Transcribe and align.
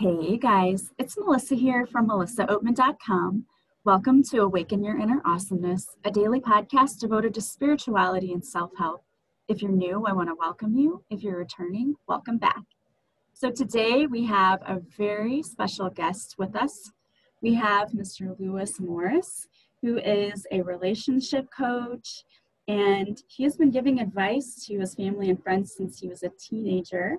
Hey 0.00 0.36
guys, 0.36 0.92
it's 0.96 1.18
Melissa 1.18 1.56
here 1.56 1.84
from 1.84 2.08
melissaoatman.com. 2.08 3.46
Welcome 3.84 4.22
to 4.30 4.42
Awaken 4.42 4.84
Your 4.84 4.96
Inner 4.96 5.20
Awesomeness, 5.24 5.96
a 6.04 6.10
daily 6.12 6.40
podcast 6.40 7.00
devoted 7.00 7.34
to 7.34 7.40
spirituality 7.40 8.32
and 8.32 8.46
self 8.46 8.70
help. 8.78 9.02
If 9.48 9.60
you're 9.60 9.72
new, 9.72 10.06
I 10.06 10.12
want 10.12 10.28
to 10.28 10.36
welcome 10.36 10.78
you. 10.78 11.02
If 11.10 11.24
you're 11.24 11.36
returning, 11.36 11.96
welcome 12.06 12.38
back. 12.38 12.62
So 13.32 13.50
today 13.50 14.06
we 14.06 14.24
have 14.26 14.60
a 14.62 14.78
very 14.96 15.42
special 15.42 15.90
guest 15.90 16.36
with 16.38 16.54
us. 16.54 16.92
We 17.42 17.54
have 17.54 17.90
Mr. 17.90 18.38
Louis 18.38 18.78
Morris, 18.78 19.48
who 19.82 19.98
is 19.98 20.46
a 20.52 20.62
relationship 20.62 21.48
coach, 21.50 22.22
and 22.68 23.20
he 23.26 23.42
has 23.42 23.56
been 23.56 23.72
giving 23.72 23.98
advice 23.98 24.64
to 24.66 24.78
his 24.78 24.94
family 24.94 25.28
and 25.28 25.42
friends 25.42 25.74
since 25.76 25.98
he 25.98 26.06
was 26.06 26.22
a 26.22 26.30
teenager. 26.38 27.16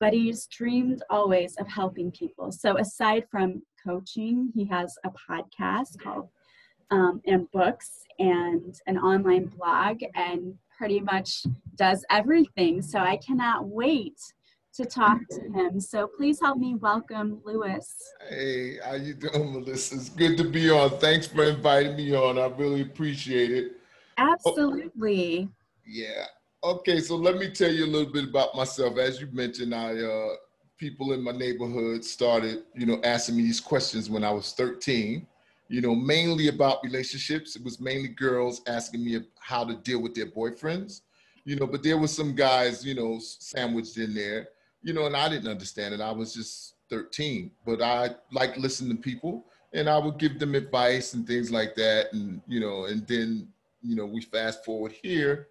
But 0.00 0.14
he's 0.14 0.46
dreamed 0.46 1.02
always 1.10 1.56
of 1.56 1.68
helping 1.68 2.10
people. 2.10 2.50
So, 2.50 2.78
aside 2.78 3.24
from 3.30 3.62
coaching, 3.86 4.50
he 4.54 4.64
has 4.66 4.96
a 5.04 5.10
podcast 5.10 6.00
called 6.02 6.28
um, 6.90 7.20
and 7.26 7.50
books 7.52 8.04
and 8.18 8.74
an 8.86 8.98
online 8.98 9.46
blog, 9.46 10.00
and 10.14 10.54
pretty 10.76 11.00
much 11.00 11.44
does 11.76 12.04
everything. 12.10 12.82
So, 12.82 12.98
I 12.98 13.18
cannot 13.18 13.68
wait 13.68 14.18
to 14.74 14.84
talk 14.84 15.18
to 15.30 15.40
him. 15.52 15.80
So 15.80 16.06
please 16.06 16.40
help 16.40 16.58
me 16.58 16.76
welcome 16.76 17.40
Louis. 17.44 17.86
Hey, 18.28 18.78
how 18.78 18.94
you 18.94 19.14
doing, 19.14 19.52
Melissa? 19.52 19.96
It's 19.96 20.08
good 20.08 20.36
to 20.38 20.44
be 20.44 20.70
on. 20.70 20.90
Thanks 20.98 21.26
for 21.26 21.44
inviting 21.44 21.96
me 21.96 22.14
on. 22.14 22.38
I 22.38 22.46
really 22.46 22.82
appreciate 22.82 23.50
it. 23.50 23.72
Absolutely. 24.16 25.48
Oh, 25.50 25.54
yeah. 25.86 26.26
Okay, 26.62 27.00
so 27.00 27.16
let 27.16 27.38
me 27.38 27.48
tell 27.50 27.72
you 27.72 27.86
a 27.86 27.86
little 27.86 28.12
bit 28.12 28.24
about 28.24 28.54
myself. 28.54 28.98
As 28.98 29.18
you 29.18 29.28
mentioned, 29.32 29.74
I 29.74 29.98
uh, 29.98 30.34
people 30.76 31.14
in 31.14 31.22
my 31.22 31.32
neighborhood 31.32 32.04
started, 32.04 32.64
you 32.74 32.84
know, 32.84 33.00
asking 33.02 33.36
me 33.36 33.44
these 33.44 33.60
questions 33.60 34.10
when 34.10 34.22
I 34.24 34.30
was 34.30 34.52
13. 34.52 35.26
You 35.68 35.80
know, 35.80 35.94
mainly 35.94 36.48
about 36.48 36.84
relationships. 36.84 37.56
It 37.56 37.64
was 37.64 37.80
mainly 37.80 38.08
girls 38.08 38.60
asking 38.66 39.02
me 39.04 39.20
how 39.38 39.64
to 39.64 39.74
deal 39.76 40.02
with 40.02 40.14
their 40.14 40.26
boyfriends. 40.26 41.00
You 41.44 41.56
know, 41.56 41.66
but 41.66 41.82
there 41.82 41.96
was 41.96 42.14
some 42.14 42.34
guys, 42.34 42.84
you 42.84 42.94
know, 42.94 43.18
sandwiched 43.20 43.96
in 43.96 44.12
there. 44.12 44.48
You 44.82 44.92
know, 44.92 45.06
and 45.06 45.16
I 45.16 45.30
didn't 45.30 45.48
understand 45.48 45.94
it. 45.94 46.02
I 46.02 46.10
was 46.10 46.34
just 46.34 46.74
13, 46.90 47.52
but 47.64 47.80
I 47.80 48.10
like 48.32 48.58
listening 48.58 48.96
to 48.96 49.02
people, 49.02 49.46
and 49.72 49.88
I 49.88 49.96
would 49.96 50.18
give 50.18 50.38
them 50.38 50.54
advice 50.54 51.14
and 51.14 51.26
things 51.26 51.50
like 51.50 51.74
that. 51.76 52.12
And 52.12 52.42
you 52.46 52.60
know, 52.60 52.84
and 52.84 53.06
then 53.06 53.48
you 53.82 53.96
know, 53.96 54.04
we 54.04 54.20
fast 54.20 54.64
forward 54.64 54.92
here, 54.92 55.48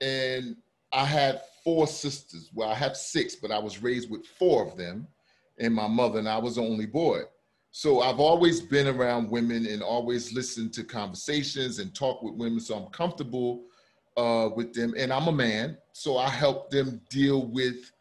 and 0.00 0.56
I 0.92 1.04
had 1.04 1.42
four 1.64 1.86
sisters. 1.86 2.50
Well, 2.54 2.68
I 2.68 2.74
have 2.74 2.96
six, 2.96 3.34
but 3.34 3.50
I 3.50 3.58
was 3.58 3.82
raised 3.82 4.10
with 4.10 4.26
four 4.26 4.66
of 4.66 4.76
them, 4.76 5.06
and 5.58 5.74
my 5.74 5.86
mother, 5.88 6.18
and 6.18 6.28
I 6.28 6.38
was 6.38 6.56
the 6.56 6.62
only 6.62 6.86
boy. 6.86 7.22
So 7.70 8.00
I've 8.00 8.20
always 8.20 8.60
been 8.60 8.88
around 8.88 9.30
women 9.30 9.66
and 9.66 9.82
always 9.82 10.32
listened 10.32 10.72
to 10.74 10.84
conversations 10.84 11.78
and 11.78 11.94
talk 11.94 12.22
with 12.22 12.34
women. 12.34 12.60
So 12.60 12.76
I'm 12.76 12.90
comfortable 12.90 13.64
uh, 14.16 14.48
with 14.54 14.72
them, 14.72 14.94
and 14.96 15.12
I'm 15.12 15.28
a 15.28 15.32
man, 15.32 15.76
so 15.92 16.16
I 16.16 16.28
help 16.28 16.70
them 16.70 17.00
deal 17.10 17.46
with 17.46 17.92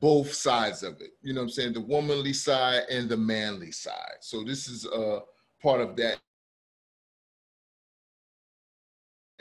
both 0.00 0.34
sides 0.34 0.82
of 0.82 1.00
it. 1.00 1.12
You 1.22 1.32
know 1.32 1.42
what 1.42 1.44
I'm 1.44 1.50
saying? 1.50 1.72
The 1.74 1.80
womanly 1.80 2.32
side 2.32 2.82
and 2.90 3.08
the 3.08 3.16
manly 3.16 3.70
side. 3.70 4.16
So 4.20 4.42
this 4.42 4.68
is 4.68 4.84
uh, 4.86 5.20
part 5.62 5.80
of 5.80 5.94
that 5.96 6.18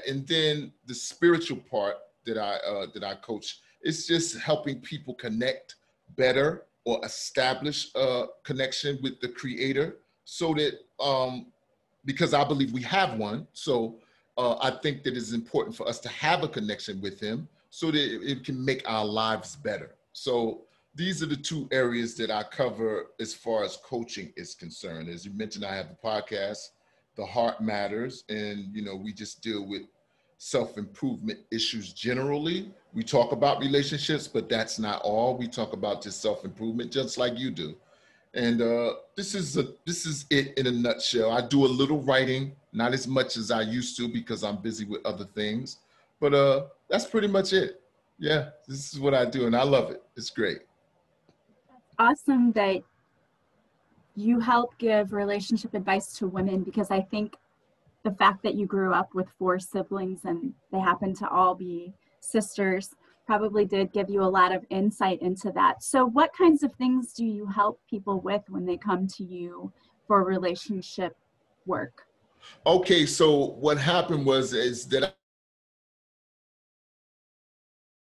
and 0.08 0.28
then 0.28 0.72
the 0.86 0.94
spiritual 0.94 1.58
part 1.58 1.98
that 2.26 2.38
I 2.38 2.56
uh, 2.58 2.88
that 2.94 3.04
I 3.04 3.16
coach 3.16 3.60
is 3.84 4.08
just 4.08 4.38
helping 4.40 4.80
people 4.80 5.14
connect 5.14 5.76
better 6.16 6.66
or 6.86 7.00
establish 7.04 7.90
a 7.96 8.26
connection 8.44 9.00
with 9.02 9.20
the 9.22 9.28
creator 9.28 9.98
so 10.26 10.54
that 10.54 10.80
um, 11.00 11.48
because 12.06 12.34
I 12.34 12.44
believe 12.44 12.72
we 12.72 12.82
have 12.84 13.18
one. 13.18 13.48
So 13.54 13.96
uh, 14.38 14.56
I 14.60 14.72
think 14.72 15.04
that 15.04 15.16
it's 15.16 15.34
important 15.34 15.76
for 15.76 15.88
us 15.88 16.00
to 16.00 16.10
have 16.10 16.44
a 16.44 16.48
connection 16.48 17.02
with 17.02 17.20
him 17.20 17.48
so 17.70 17.92
that 17.92 18.30
it 18.32 18.44
can 18.44 18.64
make 18.64 18.88
our 18.90 19.06
lives 19.06 19.56
better. 19.56 19.95
So 20.14 20.61
these 20.94 21.23
are 21.23 21.28
the 21.28 21.38
two 21.38 21.70
areas 21.72 22.16
that 22.16 22.32
I 22.32 22.44
cover 22.44 23.08
as 23.20 23.34
far 23.34 23.64
as 23.64 23.78
coaching 23.78 24.34
is 24.36 24.56
concerned. 24.56 25.10
As 25.10 25.26
you 25.26 25.32
mentioned 25.32 25.66
I 25.66 25.76
have 25.76 25.88
a 25.92 26.06
podcast 26.06 26.70
the 27.16 27.26
heart 27.26 27.61
matters 27.61 28.23
and 28.30 28.73
you 28.73 28.83
know 28.83 28.95
we 28.95 29.14
just 29.14 29.42
deal 29.42 29.67
with 29.67 29.83
self-improvement 30.38 31.39
issues 31.52 31.94
generally. 31.94 32.72
We 32.94 33.04
talk 33.04 33.32
about 33.32 33.60
relationships 33.60 34.27
but 34.27 34.49
that's 34.49 34.80
not 34.80 35.02
all. 35.02 35.38
We 35.38 35.48
talk 35.48 35.73
about 35.73 36.02
just 36.02 36.22
self-improvement 36.22 36.92
just 36.92 37.17
like 37.17 37.38
you 37.38 37.52
do. 37.52 37.76
And 38.33 38.61
uh, 38.61 38.94
this 39.17 39.36
is 39.36 39.58
a, 39.58 39.73
this 39.86 40.05
is 40.05 40.26
it 40.30 40.58
in 40.58 40.66
a 40.66 40.72
nutshell. 40.72 41.32
I 41.32 41.45
do 41.45 41.66
a 41.66 41.67
little 41.67 42.02
writing 42.02 42.54
not 42.73 42.94
as 42.94 43.08
much 43.08 43.36
as 43.38 43.52
i 43.52 43.61
used 43.61 43.98
to 43.98 44.08
because 44.08 44.43
i'm 44.43 44.58
busy 44.58 44.86
with 44.86 45.05
other 45.05 45.26
things 45.26 45.78
but 46.20 46.33
uh, 46.33 46.66
that's 46.89 47.05
pretty 47.05 47.28
much 47.28 47.52
it. 47.54 47.82
Yeah 48.17 48.49
this 48.67 48.93
is 48.93 48.99
what 48.99 49.14
i 49.14 49.26
do 49.26 49.45
and 49.48 49.55
i 49.55 49.64
love 49.64 49.92
it. 49.92 50.02
It's 50.16 50.30
great. 50.30 50.60
Awesome 51.99 52.52
that 52.54 52.82
you 54.16 54.39
help 54.39 54.77
give 54.77 55.14
relationship 55.14 55.73
advice 55.73 56.14
to 56.14 56.27
women 56.27 56.64
because 56.64 56.92
I 56.92 57.02
think 57.02 57.36
the 58.04 58.11
fact 58.11 58.44
that 58.44 58.55
you 58.55 58.66
grew 58.66 58.94
up 58.94 59.14
with 59.14 59.27
four 59.38 59.60
siblings 59.60 60.26
and 60.26 60.54
they 60.72 60.80
happen 60.80 61.14
to 61.16 61.30
all 61.30 61.55
be 61.55 61.94
sisters 62.20 62.89
probably 63.26 63.66
did 63.66 63.94
give 63.94 64.10
you 64.10 64.23
a 64.23 64.26
lot 64.26 64.52
of 64.52 64.66
insight 64.70 65.22
into 65.22 65.52
that. 65.52 65.83
So, 65.83 66.05
what 66.05 66.36
kinds 66.36 66.64
of 66.64 66.73
things 66.73 67.14
do 67.14 67.26
you 67.26 67.45
help 67.45 67.80
people 67.89 68.20
with 68.20 68.42
when 68.49 68.66
they 68.66 68.77
come 68.77 69.08
to 69.08 69.23
you 69.23 69.72
for 70.08 70.23
relationship 70.23 71.16
work? 71.66 72.05
Okay, 72.66 73.05
so 73.05 73.52
what 73.60 73.78
happened 73.78 74.26
was 74.26 74.54
is 74.54 74.88
that 74.88 75.16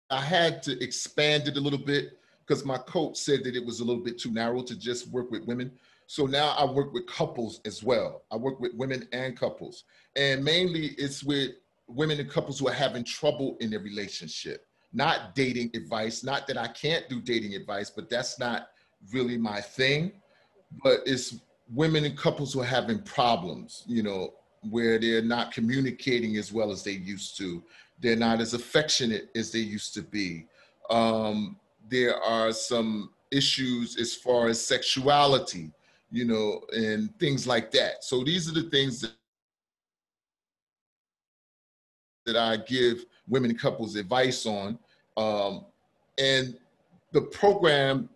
I 0.10 0.22
had 0.22 0.62
to 0.64 0.82
expand 0.84 1.48
it 1.48 1.58
a 1.58 1.60
little 1.60 1.80
bit 1.80 2.20
because 2.52 2.66
my 2.66 2.80
coach 2.80 3.16
said 3.16 3.46
that 3.46 3.56
it 3.56 3.66
was 3.66 3.80
a 3.80 3.84
little 3.86 4.04
bit 4.04 4.20
too 4.20 4.30
narrow 4.30 4.62
to 4.62 4.76
just 4.78 5.08
work 5.08 5.32
with 5.32 5.46
women. 5.46 5.72
So 6.08 6.26
now 6.26 6.54
I 6.60 6.70
work 6.70 6.92
with 6.92 7.08
couples 7.08 7.62
as 7.64 7.82
well. 7.82 8.24
I 8.30 8.36
work 8.36 8.60
with 8.60 8.74
women 8.76 9.08
and 9.14 9.40
couples. 9.40 9.86
And 10.18 10.44
mainly 10.44 10.88
it's 10.98 11.24
with 11.24 11.52
women 11.88 12.20
and 12.20 12.30
couples 12.30 12.60
who 12.60 12.68
are 12.68 12.74
having 12.74 13.06
trouble 13.06 13.56
in 13.62 13.70
their 13.70 13.80
relationship. 13.80 14.66
Not 14.92 15.34
dating 15.34 15.72
advice, 15.76 16.26
not 16.26 16.46
that 16.48 16.58
I 16.58 16.68
can't 16.68 17.08
do 17.08 17.22
dating 17.22 17.56
advice, 17.56 17.90
but 17.90 18.10
that's 18.10 18.38
not 18.38 18.68
really 19.14 19.38
my 19.38 19.62
thing. 19.62 20.12
But 20.84 21.00
it's 21.06 21.40
women 21.74 22.04
and 22.04 22.18
couples 22.18 22.52
who 22.52 22.60
are 22.60 22.66
having 22.66 23.02
problems, 23.04 23.86
you 23.88 24.04
know, 24.04 24.34
where 24.70 25.00
they're 25.00 25.22
not 25.22 25.54
communicating 25.54 26.36
as 26.36 26.52
well 26.52 26.70
as 26.70 26.84
they 26.84 26.92
used 26.92 27.38
to. 27.38 27.64
They're 28.02 28.18
not 28.18 28.42
as 28.42 28.54
affectionate 28.54 29.30
as 29.38 29.54
they 29.54 29.60
used 29.60 29.94
to 29.94 30.02
be. 30.02 30.48
Um, 30.90 31.56
there 31.90 32.22
are 32.22 32.52
some 32.52 33.12
issues 33.32 33.98
as 33.98 34.14
far 34.14 34.48
as 34.48 34.66
sexuality, 34.66 35.72
you 36.12 36.26
know, 36.26 36.62
and 36.74 37.18
things 37.20 37.48
like 37.48 37.72
that. 37.72 38.04
So 38.04 38.24
these 38.24 38.50
are 38.50 38.54
the 38.54 38.70
things 38.70 39.02
that, 39.02 39.12
that 42.26 42.36
I 42.36 42.58
give 42.58 43.06
women 43.28 43.58
couples 43.58 43.96
advice 43.96 44.46
on. 44.46 44.78
Um, 45.18 45.66
and 46.20 46.58
the 47.14 47.22
program, 47.22 48.10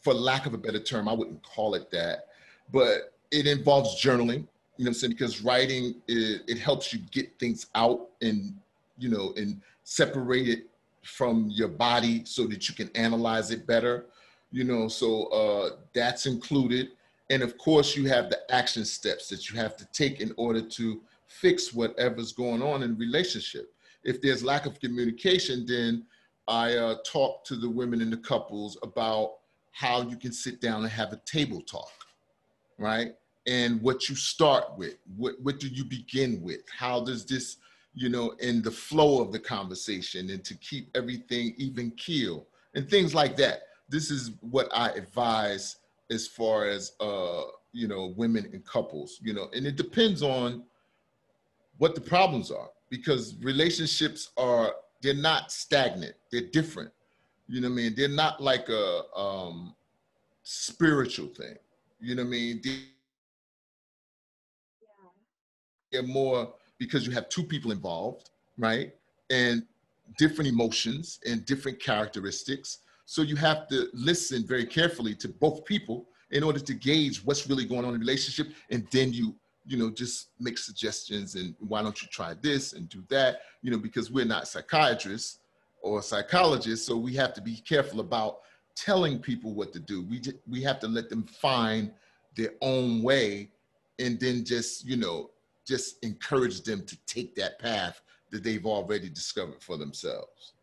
for 0.00 0.12
lack 0.12 0.46
of 0.46 0.54
a 0.54 0.58
better 0.58 0.80
term, 0.80 1.08
I 1.08 1.12
wouldn't 1.12 1.42
call 1.42 1.74
it 1.74 1.90
that, 1.90 2.26
but 2.72 3.14
it 3.30 3.46
involves 3.46 4.02
journaling, 4.02 4.46
you 4.76 4.84
know 4.84 4.88
what 4.88 4.88
I'm 4.88 4.94
saying? 4.94 5.12
Because 5.12 5.42
writing, 5.42 5.96
it, 6.08 6.42
it 6.46 6.58
helps 6.58 6.92
you 6.92 6.98
get 7.10 7.38
things 7.38 7.66
out 7.74 8.08
and, 8.20 8.54
you 8.98 9.08
know, 9.08 9.32
and 9.36 9.60
separate 9.84 10.48
it 10.48 10.66
from 11.04 11.48
your 11.50 11.68
body 11.68 12.22
so 12.24 12.46
that 12.46 12.68
you 12.68 12.74
can 12.74 12.90
analyze 12.94 13.50
it 13.50 13.66
better 13.66 14.06
you 14.50 14.64
know 14.64 14.86
so 14.86 15.24
uh, 15.26 15.70
that's 15.92 16.26
included. 16.26 16.90
And 17.30 17.42
of 17.42 17.58
course 17.58 17.96
you 17.96 18.06
have 18.06 18.30
the 18.30 18.38
action 18.54 18.84
steps 18.84 19.28
that 19.28 19.50
you 19.50 19.56
have 19.58 19.76
to 19.78 19.86
take 19.92 20.20
in 20.20 20.32
order 20.36 20.60
to 20.60 21.00
fix 21.26 21.72
whatever's 21.72 22.32
going 22.32 22.62
on 22.62 22.82
in 22.82 22.96
relationship. 22.96 23.72
If 24.04 24.20
there's 24.22 24.44
lack 24.44 24.66
of 24.66 24.80
communication 24.80 25.66
then 25.66 26.04
i 26.46 26.74
uh, 26.74 26.96
talk 27.06 27.42
to 27.46 27.56
the 27.56 27.68
women 27.68 28.02
and 28.02 28.12
the 28.12 28.18
couples 28.18 28.76
about 28.82 29.36
how 29.72 30.02
you 30.02 30.14
can 30.14 30.30
sit 30.30 30.60
down 30.60 30.82
and 30.82 30.90
have 30.90 31.10
a 31.14 31.20
table 31.24 31.62
talk 31.62 31.90
right? 32.78 33.14
And 33.46 33.80
what 33.82 34.08
you 34.08 34.16
start 34.16 34.76
with 34.76 34.96
what, 35.16 35.34
what 35.42 35.60
do 35.60 35.68
you 35.68 35.84
begin 35.84 36.40
with? 36.42 36.62
How 36.76 37.00
does 37.00 37.26
this 37.26 37.58
you 37.94 38.08
know, 38.08 38.30
in 38.40 38.60
the 38.60 38.70
flow 38.70 39.22
of 39.22 39.32
the 39.32 39.38
conversation 39.38 40.30
and 40.30 40.44
to 40.44 40.54
keep 40.56 40.90
everything 40.96 41.54
even 41.56 41.90
keel 41.92 42.46
and 42.74 42.88
things 42.90 43.14
like 43.14 43.36
that. 43.36 43.62
This 43.88 44.10
is 44.10 44.32
what 44.40 44.68
I 44.74 44.90
advise 44.90 45.76
as 46.10 46.26
far 46.26 46.66
as, 46.66 46.92
uh, 47.00 47.42
you 47.72 47.86
know, 47.86 48.12
women 48.16 48.48
and 48.52 48.64
couples, 48.64 49.20
you 49.22 49.32
know, 49.32 49.48
and 49.54 49.66
it 49.66 49.76
depends 49.76 50.22
on 50.22 50.64
what 51.78 51.94
the 51.94 52.00
problems 52.00 52.50
are 52.50 52.70
because 52.90 53.36
relationships 53.42 54.30
are, 54.36 54.74
they're 55.00 55.14
not 55.14 55.52
stagnant, 55.52 56.14
they're 56.30 56.48
different. 56.52 56.90
You 57.46 57.60
know 57.60 57.68
what 57.68 57.74
I 57.74 57.76
mean? 57.76 57.94
They're 57.94 58.08
not 58.08 58.42
like 58.42 58.68
a, 58.68 59.02
um, 59.16 59.74
spiritual 60.42 61.28
thing. 61.28 61.56
You 62.00 62.14
know 62.14 62.22
what 62.22 62.28
I 62.28 62.30
mean? 62.30 62.62
They're 65.92 66.02
more 66.02 66.52
because 66.78 67.06
you 67.06 67.12
have 67.12 67.28
two 67.28 67.44
people 67.44 67.72
involved, 67.72 68.30
right? 68.58 68.92
And 69.30 69.64
different 70.18 70.48
emotions 70.48 71.20
and 71.26 71.44
different 71.46 71.80
characteristics. 71.80 72.78
So 73.06 73.22
you 73.22 73.36
have 73.36 73.68
to 73.68 73.88
listen 73.92 74.46
very 74.46 74.66
carefully 74.66 75.14
to 75.16 75.28
both 75.28 75.64
people 75.64 76.06
in 76.30 76.42
order 76.42 76.58
to 76.58 76.74
gauge 76.74 77.24
what's 77.24 77.48
really 77.48 77.64
going 77.64 77.84
on 77.84 77.94
in 77.94 77.94
the 77.94 77.98
relationship. 77.98 78.54
And 78.70 78.86
then 78.90 79.12
you, 79.12 79.34
you 79.66 79.76
know, 79.76 79.90
just 79.90 80.28
make 80.40 80.58
suggestions 80.58 81.36
and 81.36 81.54
why 81.60 81.82
don't 81.82 82.00
you 82.02 82.08
try 82.08 82.34
this 82.40 82.72
and 82.72 82.88
do 82.88 83.02
that? 83.08 83.42
You 83.62 83.70
know, 83.70 83.78
because 83.78 84.10
we're 84.10 84.24
not 84.24 84.48
psychiatrists 84.48 85.38
or 85.80 86.02
psychologists, 86.02 86.86
so 86.86 86.96
we 86.96 87.14
have 87.14 87.34
to 87.34 87.42
be 87.42 87.56
careful 87.56 88.00
about 88.00 88.38
telling 88.74 89.18
people 89.18 89.54
what 89.54 89.72
to 89.72 89.78
do. 89.78 90.02
We 90.02 90.20
we 90.48 90.62
have 90.62 90.80
to 90.80 90.88
let 90.88 91.08
them 91.08 91.24
find 91.24 91.92
their 92.36 92.50
own 92.60 93.02
way 93.02 93.50
and 93.98 94.18
then 94.18 94.44
just, 94.44 94.84
you 94.84 94.96
know, 94.96 95.30
just 95.66 96.02
encourage 96.04 96.62
them 96.62 96.84
to 96.86 96.96
take 97.06 97.34
that 97.36 97.58
path 97.58 98.00
that 98.30 98.42
they've 98.42 98.66
already 98.66 99.08
discovered 99.08 99.62
for 99.62 99.76
themselves. 99.76 100.54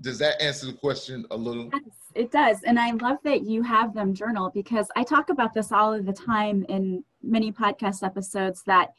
Does 0.00 0.18
that 0.18 0.42
answer 0.42 0.66
the 0.66 0.72
question 0.72 1.24
a 1.30 1.36
little? 1.36 1.70
Yes, 1.72 1.94
it 2.14 2.32
does. 2.32 2.62
And 2.64 2.78
I 2.78 2.90
love 2.92 3.18
that 3.24 3.42
you 3.42 3.62
have 3.62 3.94
them 3.94 4.14
journal 4.14 4.50
because 4.52 4.88
I 4.96 5.04
talk 5.04 5.30
about 5.30 5.54
this 5.54 5.70
all 5.70 5.94
of 5.94 6.06
the 6.06 6.12
time 6.12 6.64
in 6.68 7.04
many 7.22 7.52
podcast 7.52 8.02
episodes 8.02 8.62
that 8.66 8.94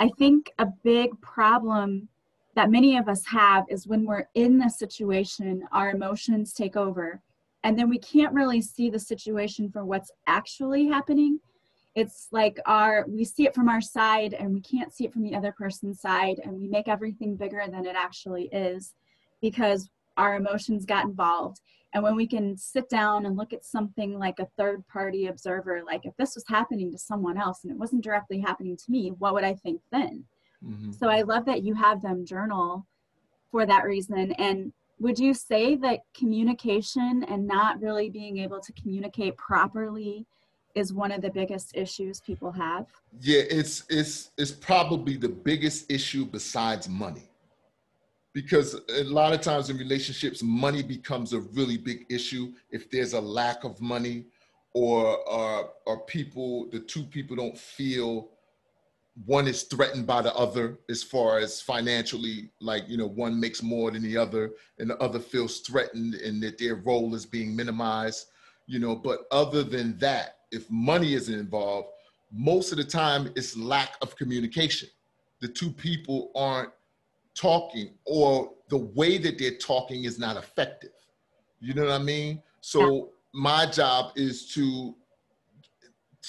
I 0.00 0.08
think 0.18 0.50
a 0.58 0.66
big 0.82 1.20
problem 1.20 2.08
that 2.54 2.70
many 2.70 2.96
of 2.96 3.08
us 3.08 3.24
have 3.26 3.64
is 3.68 3.86
when 3.86 4.04
we're 4.04 4.28
in 4.34 4.58
the 4.58 4.68
situation, 4.68 5.64
our 5.72 5.90
emotions 5.90 6.52
take 6.52 6.76
over. 6.76 7.20
And 7.64 7.78
then 7.78 7.88
we 7.88 7.98
can't 7.98 8.34
really 8.34 8.60
see 8.60 8.90
the 8.90 8.98
situation 8.98 9.70
for 9.70 9.84
what's 9.84 10.10
actually 10.26 10.86
happening 10.86 11.40
it's 11.94 12.28
like 12.32 12.58
our 12.66 13.04
we 13.08 13.24
see 13.24 13.46
it 13.46 13.54
from 13.54 13.68
our 13.68 13.80
side 13.80 14.34
and 14.34 14.52
we 14.52 14.60
can't 14.60 14.94
see 14.94 15.04
it 15.04 15.12
from 15.12 15.22
the 15.22 15.34
other 15.34 15.52
person's 15.52 16.00
side 16.00 16.40
and 16.42 16.52
we 16.52 16.66
make 16.66 16.88
everything 16.88 17.36
bigger 17.36 17.62
than 17.70 17.86
it 17.86 17.96
actually 17.96 18.44
is 18.52 18.94
because 19.40 19.90
our 20.16 20.36
emotions 20.36 20.84
got 20.84 21.04
involved. 21.04 21.60
And 21.94 22.02
when 22.02 22.16
we 22.16 22.26
can 22.26 22.56
sit 22.56 22.88
down 22.88 23.26
and 23.26 23.36
look 23.36 23.52
at 23.52 23.66
something 23.66 24.18
like 24.18 24.38
a 24.38 24.48
third 24.56 24.86
party 24.88 25.26
observer 25.26 25.82
like 25.86 26.06
if 26.06 26.16
this 26.16 26.34
was 26.34 26.44
happening 26.48 26.90
to 26.92 26.98
someone 26.98 27.36
else 27.36 27.60
and 27.64 27.72
it 27.72 27.78
wasn't 27.78 28.04
directly 28.04 28.40
happening 28.40 28.76
to 28.76 28.90
me 28.90 29.10
what 29.18 29.34
would 29.34 29.44
i 29.44 29.54
think 29.54 29.80
then? 29.90 30.24
Mm-hmm. 30.64 30.92
so 30.92 31.08
i 31.08 31.22
love 31.22 31.44
that 31.46 31.62
you 31.64 31.74
have 31.74 32.00
them 32.00 32.24
journal 32.24 32.86
for 33.52 33.66
that 33.66 33.84
reason. 33.84 34.32
And 34.32 34.72
would 34.98 35.18
you 35.18 35.34
say 35.34 35.76
that 35.76 36.00
communication 36.16 37.24
and 37.28 37.46
not 37.46 37.80
really 37.80 38.08
being 38.08 38.38
able 38.38 38.60
to 38.60 38.72
communicate 38.72 39.36
properly 39.36 40.26
is 40.74 40.92
one 40.92 41.12
of 41.12 41.22
the 41.22 41.30
biggest 41.30 41.76
issues 41.76 42.20
people 42.20 42.50
have? 42.52 42.86
Yeah, 43.20 43.42
it's 43.50 43.84
it's 43.88 44.30
it's 44.38 44.52
probably 44.52 45.16
the 45.16 45.28
biggest 45.28 45.90
issue 45.90 46.24
besides 46.24 46.88
money. 46.88 47.28
Because 48.34 48.80
a 48.88 49.04
lot 49.04 49.34
of 49.34 49.42
times 49.42 49.68
in 49.68 49.76
relationships, 49.76 50.42
money 50.42 50.82
becomes 50.82 51.34
a 51.34 51.40
really 51.40 51.76
big 51.76 52.06
issue 52.08 52.52
if 52.70 52.90
there's 52.90 53.12
a 53.12 53.20
lack 53.20 53.64
of 53.64 53.80
money 53.80 54.24
or 54.72 55.18
or, 55.28 55.70
or 55.86 56.00
people, 56.06 56.68
the 56.70 56.80
two 56.80 57.04
people 57.04 57.36
don't 57.36 57.58
feel 57.58 58.30
one 59.26 59.46
is 59.46 59.64
threatened 59.64 60.06
by 60.06 60.22
the 60.22 60.34
other 60.34 60.78
as 60.88 61.02
far 61.02 61.38
as 61.38 61.60
financially, 61.60 62.50
like, 62.60 62.84
you 62.88 62.96
know, 62.96 63.06
one 63.08 63.38
makes 63.38 63.62
more 63.62 63.90
than 63.90 64.02
the 64.02 64.16
other 64.16 64.52
and 64.78 64.88
the 64.88 64.98
other 64.98 65.18
feels 65.18 65.60
threatened 65.60 66.14
and 66.14 66.42
that 66.42 66.58
their 66.58 66.76
role 66.76 67.14
is 67.14 67.26
being 67.26 67.54
minimized, 67.54 68.28
you 68.66 68.78
know, 68.78 68.96
but 68.96 69.26
other 69.30 69.62
than 69.62 69.98
that, 69.98 70.36
if 70.52 70.70
money 70.70 71.14
isn't 71.14 71.34
involved, 71.34 71.88
most 72.30 72.72
of 72.72 72.78
the 72.78 72.84
time 72.84 73.32
it's 73.36 73.56
lack 73.56 73.96
of 74.00 74.16
communication. 74.16 74.88
The 75.40 75.48
two 75.48 75.70
people 75.70 76.30
aren't 76.34 76.70
talking 77.34 77.94
or 78.04 78.52
the 78.68 78.78
way 78.78 79.18
that 79.18 79.38
they're 79.38 79.56
talking 79.56 80.04
is 80.04 80.18
not 80.18 80.36
effective. 80.36 80.92
You 81.60 81.74
know 81.74 81.84
what 81.84 82.00
I 82.00 82.02
mean? 82.02 82.42
So 82.60 83.10
my 83.32 83.66
job 83.66 84.12
is 84.16 84.52
to 84.54 84.94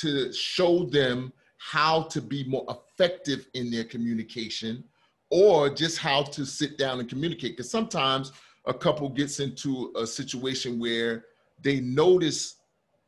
to 0.01 0.33
show 0.33 0.85
them 0.85 1.31
how 1.57 2.03
to 2.03 2.19
be 2.19 2.43
more 2.45 2.65
effective 2.69 3.47
in 3.53 3.69
their 3.69 3.83
communication 3.83 4.83
or 5.29 5.69
just 5.69 5.97
how 5.97 6.23
to 6.23 6.45
sit 6.45 6.77
down 6.77 6.99
and 6.99 7.07
communicate 7.07 7.55
because 7.55 7.69
sometimes 7.69 8.31
a 8.65 8.73
couple 8.73 9.07
gets 9.07 9.39
into 9.39 9.93
a 9.95 10.05
situation 10.05 10.79
where 10.79 11.25
they 11.61 11.79
notice 11.79 12.55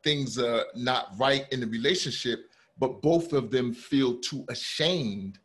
things 0.06 0.38
are 0.38 0.64
not 0.76 1.08
right 1.18 1.46
in 1.50 1.58
the 1.58 1.66
relationship, 1.66 2.48
but 2.78 3.02
both 3.02 3.32
of 3.32 3.50
them 3.50 3.74
feel 3.74 4.18
too 4.18 4.44
ashamed 4.48 5.40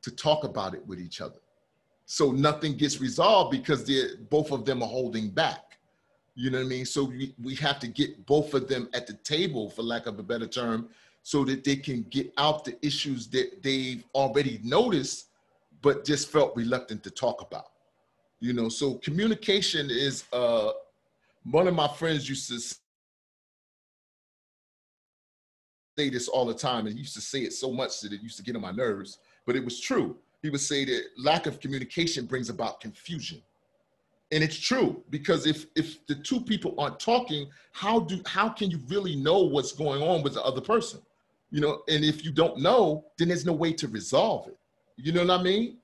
to 0.00 0.10
talk 0.10 0.44
about 0.44 0.72
it 0.72 0.84
with 0.86 0.98
each 0.98 1.20
other. 1.20 1.40
So 2.06 2.32
nothing 2.32 2.74
gets 2.78 3.02
resolved 3.02 3.50
because 3.50 3.84
they're 3.84 4.16
both 4.30 4.50
of 4.50 4.64
them 4.64 4.82
are 4.82 4.88
holding 4.88 5.28
back. 5.28 5.76
You 6.36 6.50
know 6.50 6.58
what 6.58 6.64
I 6.64 6.68
mean? 6.68 6.86
So 6.86 7.04
we, 7.04 7.34
we 7.42 7.54
have 7.56 7.78
to 7.80 7.88
get 7.88 8.24
both 8.24 8.54
of 8.54 8.66
them 8.66 8.88
at 8.94 9.06
the 9.06 9.12
table, 9.34 9.68
for 9.68 9.82
lack 9.82 10.06
of 10.06 10.18
a 10.18 10.22
better 10.22 10.46
term, 10.46 10.88
so 11.22 11.44
that 11.44 11.62
they 11.62 11.76
can 11.76 12.06
get 12.08 12.32
out 12.38 12.64
the 12.64 12.76
issues 12.80 13.26
that 13.28 13.62
they've 13.62 14.04
already 14.14 14.58
noticed, 14.62 15.26
but 15.82 16.04
just 16.06 16.30
felt 16.30 16.56
reluctant 16.56 17.02
to 17.02 17.10
talk 17.10 17.42
about. 17.42 17.72
You 18.40 18.54
know, 18.54 18.70
so 18.70 18.94
communication 19.08 19.90
is 19.90 20.24
uh, 20.32 20.70
one 21.44 21.68
of 21.68 21.74
my 21.74 21.88
friends 21.88 22.26
used 22.26 22.48
to 22.48 22.58
say 25.98 26.10
this 26.10 26.28
all 26.28 26.44
the 26.44 26.54
time, 26.54 26.86
and 26.86 26.94
he 26.94 27.00
used 27.00 27.14
to 27.14 27.20
say 27.20 27.40
it 27.40 27.52
so 27.52 27.72
much 27.72 28.00
that 28.00 28.12
it 28.12 28.22
used 28.22 28.36
to 28.36 28.42
get 28.42 28.54
on 28.54 28.62
my 28.62 28.70
nerves, 28.70 29.18
but 29.46 29.56
it 29.56 29.64
was 29.64 29.80
true. 29.80 30.16
He 30.42 30.50
would 30.50 30.60
say 30.60 30.84
that 30.84 31.02
lack 31.16 31.46
of 31.46 31.60
communication 31.60 32.26
brings 32.26 32.50
about 32.50 32.80
confusion. 32.80 33.42
And 34.32 34.42
it's 34.42 34.58
true 34.58 35.02
because 35.10 35.46
if 35.46 35.66
if 35.76 36.04
the 36.06 36.16
two 36.16 36.40
people 36.40 36.74
aren't 36.78 36.98
talking, 36.98 37.48
how 37.72 38.00
do 38.00 38.20
how 38.26 38.48
can 38.48 38.70
you 38.70 38.80
really 38.88 39.14
know 39.16 39.40
what's 39.40 39.72
going 39.72 40.02
on 40.02 40.22
with 40.22 40.34
the 40.34 40.42
other 40.42 40.60
person? 40.60 41.00
You 41.50 41.60
know, 41.60 41.82
and 41.88 42.04
if 42.04 42.24
you 42.24 42.32
don't 42.32 42.58
know, 42.58 43.04
then 43.16 43.28
there's 43.28 43.46
no 43.46 43.52
way 43.52 43.72
to 43.74 43.86
resolve 43.86 44.48
it. 44.48 44.58
You 44.96 45.12
know 45.12 45.24
what 45.24 45.40
I 45.40 45.42
mean? 45.42 45.76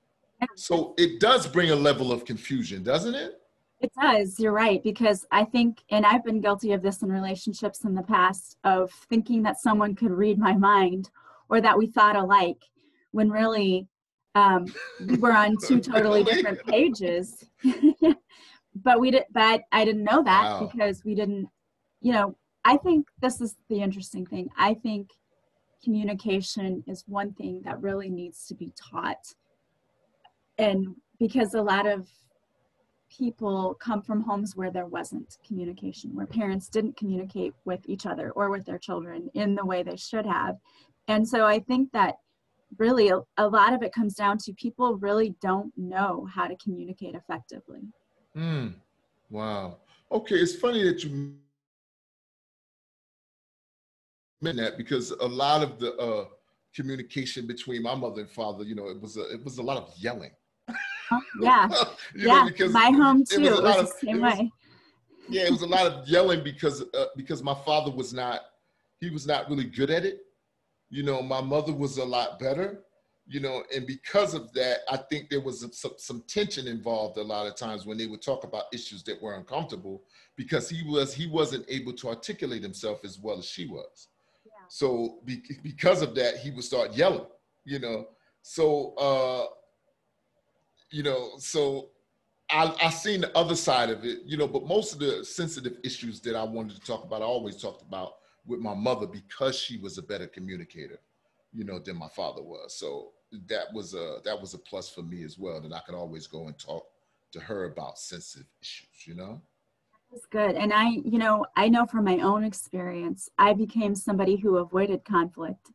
So 0.55 0.93
it 0.97 1.21
does 1.21 1.47
bring 1.47 1.71
a 1.71 1.75
level 1.75 2.11
of 2.11 2.25
confusion, 2.25 2.83
doesn't 2.83 3.15
it? 3.15 3.41
It 3.83 3.91
does. 4.01 4.39
You're 4.39 4.53
right. 4.53 4.81
Because 4.81 5.27
I 5.29 5.43
think, 5.43 5.83
and 5.91 6.05
I've 6.05 6.23
been 6.23 6.39
guilty 6.39 6.71
of 6.71 6.81
this 6.81 7.03
in 7.03 7.11
relationships 7.11 7.83
in 7.83 7.93
the 7.93 8.01
past 8.01 8.57
of 8.63 8.89
thinking 9.09 9.43
that 9.43 9.59
someone 9.59 9.93
could 9.93 10.11
read 10.11 10.39
my 10.39 10.53
mind 10.53 11.09
or 11.49 11.59
that 11.59 11.77
we 11.77 11.87
thought 11.87 12.15
alike 12.15 12.63
when 13.11 13.29
really 13.29 13.89
um, 14.35 14.73
we 15.05 15.17
were 15.17 15.33
on 15.33 15.57
two 15.57 15.79
totally 15.81 16.23
different 16.23 16.65
pages. 16.65 17.43
but 18.75 19.01
we 19.01 19.11
did, 19.11 19.25
but 19.31 19.63
I 19.73 19.83
didn't 19.83 20.05
know 20.05 20.23
that 20.23 20.43
wow. 20.43 20.71
because 20.71 21.03
we 21.03 21.13
didn't, 21.13 21.49
you 21.99 22.13
know, 22.13 22.37
I 22.63 22.77
think 22.77 23.07
this 23.19 23.41
is 23.41 23.57
the 23.67 23.81
interesting 23.81 24.25
thing. 24.25 24.49
I 24.57 24.75
think 24.75 25.09
communication 25.83 26.85
is 26.87 27.03
one 27.05 27.33
thing 27.33 27.61
that 27.65 27.81
really 27.81 28.09
needs 28.09 28.47
to 28.47 28.55
be 28.55 28.71
taught. 28.77 29.33
And 30.57 30.95
because 31.19 31.53
a 31.53 31.61
lot 31.61 31.85
of 31.85 32.07
people 33.17 33.75
come 33.79 34.01
from 34.01 34.21
homes 34.21 34.55
where 34.55 34.71
there 34.71 34.85
wasn't 34.85 35.37
communication, 35.45 36.15
where 36.15 36.25
parents 36.25 36.67
didn't 36.67 36.97
communicate 36.97 37.53
with 37.65 37.81
each 37.87 38.05
other 38.05 38.31
or 38.31 38.49
with 38.49 38.65
their 38.65 38.77
children 38.77 39.29
in 39.33 39.55
the 39.55 39.65
way 39.65 39.83
they 39.83 39.95
should 39.95 40.25
have. 40.25 40.57
And 41.07 41.27
so 41.27 41.45
I 41.45 41.59
think 41.59 41.91
that 41.91 42.15
really 42.77 43.11
a, 43.37 43.47
lot 43.47 43.73
of 43.73 43.83
it 43.83 43.93
comes 43.93 44.15
down 44.15 44.37
to 44.39 44.53
people 44.53 44.97
really 44.97 45.35
don't 45.41 45.71
know 45.77 46.27
how 46.33 46.47
to 46.47 46.55
communicate 46.57 47.13
effectively. 47.13 47.81
Mm. 48.35 48.73
Wow. 49.29 49.77
Okay, 50.11 50.35
it's 50.35 50.55
funny 50.55 50.83
that 50.83 51.03
you 51.03 51.35
mentioned 54.41 54.65
that 54.65 54.77
because 54.77 55.11
a 55.11 55.27
lot 55.27 55.61
of 55.61 55.79
the 55.79 55.95
uh, 55.97 56.25
communication 56.75 57.45
between 57.45 57.83
my 57.83 57.93
mother 57.93 58.21
and 58.21 58.29
father, 58.29 58.63
you 58.63 58.75
know, 58.75 58.87
it 58.87 58.99
was 58.99 59.17
a, 59.17 59.31
it 59.31 59.43
was 59.43 59.59
a 59.59 59.63
lot 59.63 59.77
of 59.77 59.93
yelling 59.97 60.31
yeah. 61.41 61.69
yeah. 62.15 62.49
Know, 62.59 62.69
My 62.69 62.91
home 62.91 63.23
too. 63.23 63.43
It 63.43 63.51
was, 63.51 63.59
it 63.59 63.63
was 63.63 63.77
of, 63.77 63.85
the 63.85 64.05
same 64.05 64.21
was, 64.21 64.33
way. 64.33 64.51
yeah, 65.29 65.43
it 65.43 65.51
was 65.51 65.61
a 65.61 65.67
lot 65.67 65.85
of 65.85 66.07
yelling 66.07 66.43
because 66.43 66.83
uh, 66.93 67.05
because 67.15 67.41
my 67.43 67.55
father 67.65 67.91
was 67.91 68.13
not 68.13 68.41
he 68.99 69.09
was 69.09 69.27
not 69.27 69.49
really 69.49 69.65
good 69.65 69.89
at 69.89 70.05
it. 70.05 70.21
You 70.89 71.03
know, 71.03 71.21
my 71.21 71.41
mother 71.41 71.73
was 71.73 71.97
a 71.97 72.05
lot 72.05 72.39
better. 72.39 72.83
You 73.25 73.39
know, 73.39 73.63
and 73.73 73.87
because 73.87 74.33
of 74.33 74.51
that, 74.51 74.79
I 74.89 74.97
think 74.97 75.29
there 75.29 75.39
was 75.39 75.65
some, 75.71 75.93
some 75.97 76.23
tension 76.27 76.67
involved 76.67 77.17
a 77.17 77.21
lot 77.21 77.47
of 77.47 77.55
times 77.55 77.85
when 77.85 77.97
they 77.97 78.05
would 78.05 78.21
talk 78.21 78.43
about 78.43 78.65
issues 78.73 79.01
that 79.03 79.21
were 79.21 79.35
uncomfortable 79.35 80.03
because 80.35 80.67
he 80.69 80.83
was 80.85 81.13
he 81.13 81.27
wasn't 81.27 81.65
able 81.69 81.93
to 81.93 82.09
articulate 82.09 82.61
himself 82.61 82.99
as 83.05 83.19
well 83.19 83.39
as 83.39 83.45
she 83.45 83.65
was. 83.67 84.09
Yeah. 84.45 84.51
So 84.67 85.19
be, 85.23 85.41
because 85.63 86.01
of 86.01 86.15
that, 86.15 86.37
he 86.37 86.51
would 86.51 86.65
start 86.65 86.93
yelling. 86.93 87.25
You 87.63 87.79
know, 87.79 88.07
so 88.41 88.93
uh, 88.95 89.45
you 90.93 91.01
know, 91.01 91.31
so 91.39 91.89
I, 92.51 92.73
I 92.83 92.89
seen 92.91 93.21
the 93.21 93.35
other 93.35 93.55
side 93.55 93.89
of 93.89 94.05
it, 94.05 94.19
you 94.25 94.37
know, 94.37 94.47
but 94.47 94.67
most 94.67 94.93
of 94.93 94.99
the 94.99 95.25
sensitive 95.25 95.77
issues 95.83 96.21
that 96.21 96.35
I 96.35 96.43
wanted 96.43 96.75
to 96.75 96.85
talk 96.85 97.03
about, 97.03 97.23
I 97.23 97.25
always 97.25 97.59
talked 97.59 97.81
about 97.81 98.13
with 98.45 98.59
my 98.59 98.75
mother 98.75 99.07
because 99.07 99.57
she 99.57 99.77
was 99.77 99.97
a 99.97 100.03
better 100.03 100.27
communicator, 100.27 100.99
you 101.51 101.63
know, 101.63 101.79
than 101.79 101.97
my 101.97 102.09
father 102.09 102.43
was. 102.43 102.75
So 102.75 103.13
that 103.47 103.73
was 103.73 103.95
a 103.95 104.19
that 104.23 104.39
was 104.39 104.53
a 104.53 104.59
plus 104.59 104.87
for 104.87 105.01
me 105.01 105.23
as 105.23 105.39
well 105.39 105.59
that 105.61 105.73
I 105.73 105.79
could 105.79 105.95
always 105.95 106.27
go 106.27 106.45
and 106.45 106.57
talk 106.59 106.85
to 107.31 107.39
her 107.39 107.65
about 107.65 107.97
sensitive 107.97 108.47
issues, 108.61 109.07
you 109.07 109.15
know. 109.15 109.41
That's 110.11 110.27
good. 110.27 110.55
And 110.55 110.71
I, 110.71 110.89
you 110.89 111.17
know, 111.17 111.43
I 111.55 111.69
know 111.69 111.87
from 111.87 112.05
my 112.05 112.19
own 112.19 112.43
experience, 112.43 113.29
I 113.39 113.53
became 113.53 113.95
somebody 113.95 114.35
who 114.35 114.57
avoided 114.57 115.05
conflict 115.05 115.71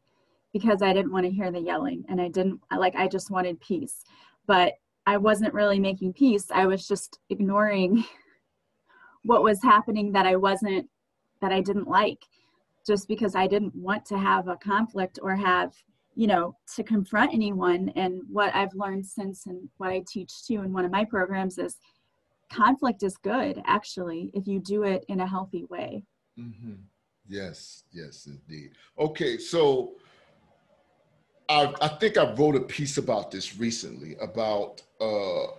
because 0.53 0.81
I 0.81 0.93
didn't 0.93 1.11
want 1.11 1.27
to 1.27 1.33
hear 1.33 1.51
the 1.51 1.59
yelling 1.59 2.05
and 2.09 2.21
I 2.21 2.29
didn't 2.29 2.61
like 2.71 2.95
I 2.95 3.09
just 3.09 3.33
wanted 3.33 3.61
peace. 3.61 4.05
But 4.47 4.75
I 5.09 5.17
wasn't 5.17 5.55
really 5.55 5.81
making 5.81 6.13
peace. 6.13 6.51
I 6.53 6.67
was 6.67 6.87
just 6.87 7.19
ignoring 7.31 8.05
what 9.23 9.43
was 9.43 9.63
happening 9.63 10.13
that 10.13 10.27
I 10.27 10.37
wasn't 10.37 10.87
that 11.41 11.51
I 11.51 11.63
didn't 11.63 11.89
like 11.89 12.23
just 12.87 13.09
because 13.09 13.35
I 13.35 13.47
didn't 13.47 13.75
want 13.75 14.05
to 14.07 14.19
have 14.19 14.49
a 14.49 14.57
conflict 14.57 15.19
or 15.23 15.35
have, 15.35 15.73
you 16.15 16.27
know, 16.27 16.57
to 16.77 16.83
confront 16.83 17.33
anyone. 17.33 17.91
And 17.97 18.21
what 18.31 18.55
I've 18.55 18.75
learned 18.75 19.07
since 19.07 19.47
and 19.47 19.71
what 19.79 19.89
I 19.89 20.03
teach 20.07 20.45
too 20.47 20.61
in 20.61 20.75
one 20.75 20.85
of 20.85 20.91
my 20.91 21.07
programs 21.07 21.57
is 21.57 21.79
conflict 22.53 23.03
is 23.03 23.17
good 23.17 23.63
actually 23.65 24.31
if 24.35 24.47
you 24.47 24.61
do 24.61 24.83
it 24.83 25.07
in 25.09 25.21
a 25.21 25.27
healthy 25.27 25.65
way. 25.71 26.05
Mm-hmm. 26.39 26.83
Yes, 27.27 27.85
yes, 27.93 28.27
indeed. 28.27 28.73
Okay, 28.99 29.39
so 29.39 29.95
I, 31.49 31.73
I 31.81 31.89
think 31.89 32.19
I 32.19 32.33
wrote 32.35 32.57
a 32.57 32.61
piece 32.61 32.99
about 32.99 33.31
this 33.31 33.57
recently 33.57 34.17
about 34.21 34.83
uh, 35.01 35.53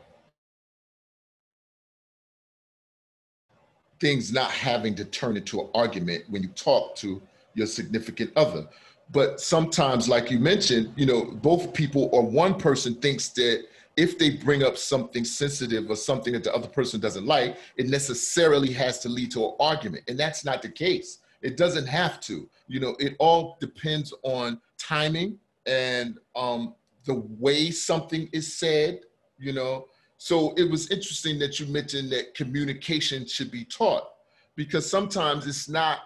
things 4.00 4.32
not 4.32 4.52
having 4.52 4.94
to 4.96 5.06
turn 5.06 5.36
into 5.36 5.62
an 5.62 5.70
argument 5.74 6.26
when 6.30 6.44
you 6.44 6.50
talk 6.50 6.96
to 6.98 7.22
your 7.56 7.66
significant 7.66 8.32
other. 8.36 8.68
But 9.12 9.42
sometimes, 9.42 10.08
like 10.08 10.30
you 10.30 10.40
mentioned, 10.40 10.94
you 10.96 11.08
know, 11.08 11.26
both 11.26 11.74
people 11.74 12.10
or 12.12 12.22
one 12.22 12.54
person 12.54 12.94
thinks 12.96 13.30
that 13.30 13.66
if 13.98 14.20
they 14.20 14.30
bring 14.30 14.64
up 14.64 14.78
something 14.78 15.26
sensitive 15.26 15.90
or 15.90 15.96
something 15.96 16.34
that 16.34 16.44
the 16.44 16.54
other 16.54 16.68
person 16.68 17.00
doesn't 17.00 17.26
like, 17.26 17.58
it 17.76 17.88
necessarily 17.88 18.72
has 18.74 19.00
to 19.00 19.10
lead 19.10 19.32
to 19.32 19.46
an 19.46 19.56
argument. 19.60 20.04
And 20.08 20.18
that's 20.18 20.46
not 20.46 20.62
the 20.62 20.70
case. 20.70 21.18
It 21.42 21.58
doesn't 21.58 21.88
have 21.88 22.20
to. 22.22 22.48
You 22.68 22.80
know, 22.80 22.96
it 23.00 23.16
all 23.18 23.58
depends 23.60 24.14
on 24.22 24.62
timing 24.78 25.40
and 25.66 26.18
um, 26.36 26.76
the 27.06 27.16
way 27.40 27.72
something 27.72 28.30
is 28.32 28.58
said, 28.58 29.02
you 29.38 29.54
know. 29.54 29.86
So 30.18 30.54
it 30.56 30.70
was 30.70 30.92
interesting 30.92 31.40
that 31.40 31.60
you 31.60 31.66
mentioned 31.68 32.12
that 32.12 32.36
communication 32.36 33.26
should 33.26 33.52
be 33.52 33.64
taught 33.64 34.10
because 34.56 34.90
sometimes 34.90 35.48
it's 35.48 35.70
not 35.70 36.00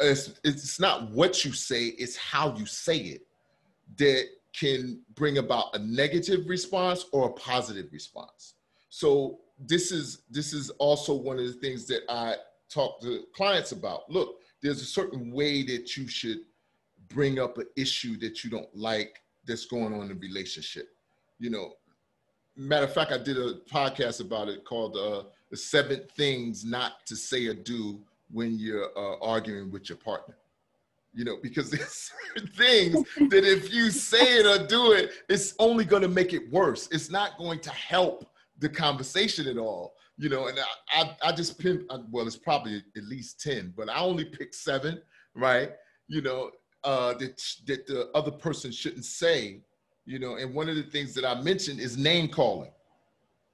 it's, 0.00 0.40
it's 0.44 0.80
not 0.80 1.10
what 1.10 1.44
you 1.44 1.52
say, 1.52 1.84
it's 1.84 2.16
how 2.16 2.56
you 2.56 2.66
say 2.66 2.96
it 2.96 3.26
that 3.98 4.24
can 4.58 5.00
bring 5.14 5.38
about 5.38 5.74
a 5.74 5.78
negative 5.78 6.48
response 6.48 7.04
or 7.12 7.28
a 7.28 7.32
positive 7.32 7.86
response. 7.92 8.54
So 8.88 9.38
this 9.58 9.92
is 9.92 10.22
this 10.30 10.52
is 10.52 10.70
also 10.70 11.14
one 11.14 11.38
of 11.38 11.46
the 11.46 11.52
things 11.52 11.86
that 11.86 12.02
I 12.08 12.36
talk 12.68 13.00
to 13.02 13.24
clients 13.34 13.72
about. 13.72 14.10
Look, 14.10 14.40
there's 14.62 14.80
a 14.80 14.86
certain 14.86 15.32
way 15.32 15.62
that 15.64 15.96
you 15.96 16.08
should 16.08 16.38
bring 17.10 17.38
up 17.38 17.58
an 17.58 17.66
issue 17.76 18.16
that 18.18 18.42
you 18.42 18.50
don't 18.50 18.74
like 18.74 19.20
that's 19.46 19.66
going 19.66 19.92
on 19.92 20.10
in 20.10 20.18
relationship. 20.18 20.88
You 21.38 21.50
know, 21.50 21.72
matter 22.56 22.84
of 22.84 22.94
fact, 22.94 23.12
I 23.12 23.18
did 23.18 23.36
a 23.36 23.54
podcast 23.70 24.20
about 24.20 24.48
it 24.48 24.64
called 24.64 24.96
uh, 24.96 25.24
"The 25.50 25.56
Seven 25.56 26.02
Things 26.16 26.64
Not 26.64 27.04
to 27.06 27.16
Say 27.16 27.46
or 27.46 27.54
Do 27.54 28.00
When 28.30 28.58
You're 28.58 28.90
uh, 28.96 29.18
Arguing 29.22 29.70
with 29.70 29.88
Your 29.88 29.98
Partner." 29.98 30.36
You 31.12 31.24
know, 31.24 31.38
because 31.42 31.70
there's 31.70 32.10
certain 32.36 32.48
things 32.52 33.04
that 33.30 33.44
if 33.44 33.72
you 33.72 33.90
say 33.90 34.38
it 34.38 34.46
or 34.46 34.66
do 34.66 34.92
it, 34.92 35.10
it's 35.28 35.54
only 35.58 35.84
going 35.84 36.02
to 36.02 36.08
make 36.08 36.32
it 36.32 36.50
worse. 36.52 36.88
It's 36.92 37.10
not 37.10 37.36
going 37.36 37.58
to 37.60 37.70
help 37.70 38.30
the 38.60 38.68
conversation 38.68 39.48
at 39.48 39.58
all. 39.58 39.94
You 40.18 40.28
know, 40.28 40.48
and 40.48 40.58
I, 40.58 41.02
I, 41.02 41.30
I 41.30 41.32
just 41.32 41.58
pinned, 41.58 41.90
well, 42.10 42.26
it's 42.26 42.36
probably 42.36 42.84
at 42.94 43.04
least 43.04 43.40
10, 43.40 43.72
but 43.74 43.88
I 43.88 44.00
only 44.00 44.26
picked 44.26 44.54
seven, 44.54 45.00
right? 45.34 45.70
You 46.08 46.20
know, 46.20 46.50
uh, 46.84 47.14
that 47.14 47.42
that 47.66 47.86
the 47.86 48.10
other 48.14 48.30
person 48.30 48.70
shouldn't 48.70 49.04
say, 49.04 49.60
you 50.06 50.18
know. 50.18 50.36
And 50.36 50.54
one 50.54 50.68
of 50.68 50.76
the 50.76 50.82
things 50.82 51.14
that 51.14 51.24
I 51.24 51.40
mentioned 51.40 51.80
is 51.80 51.96
name 51.96 52.28
calling. 52.28 52.70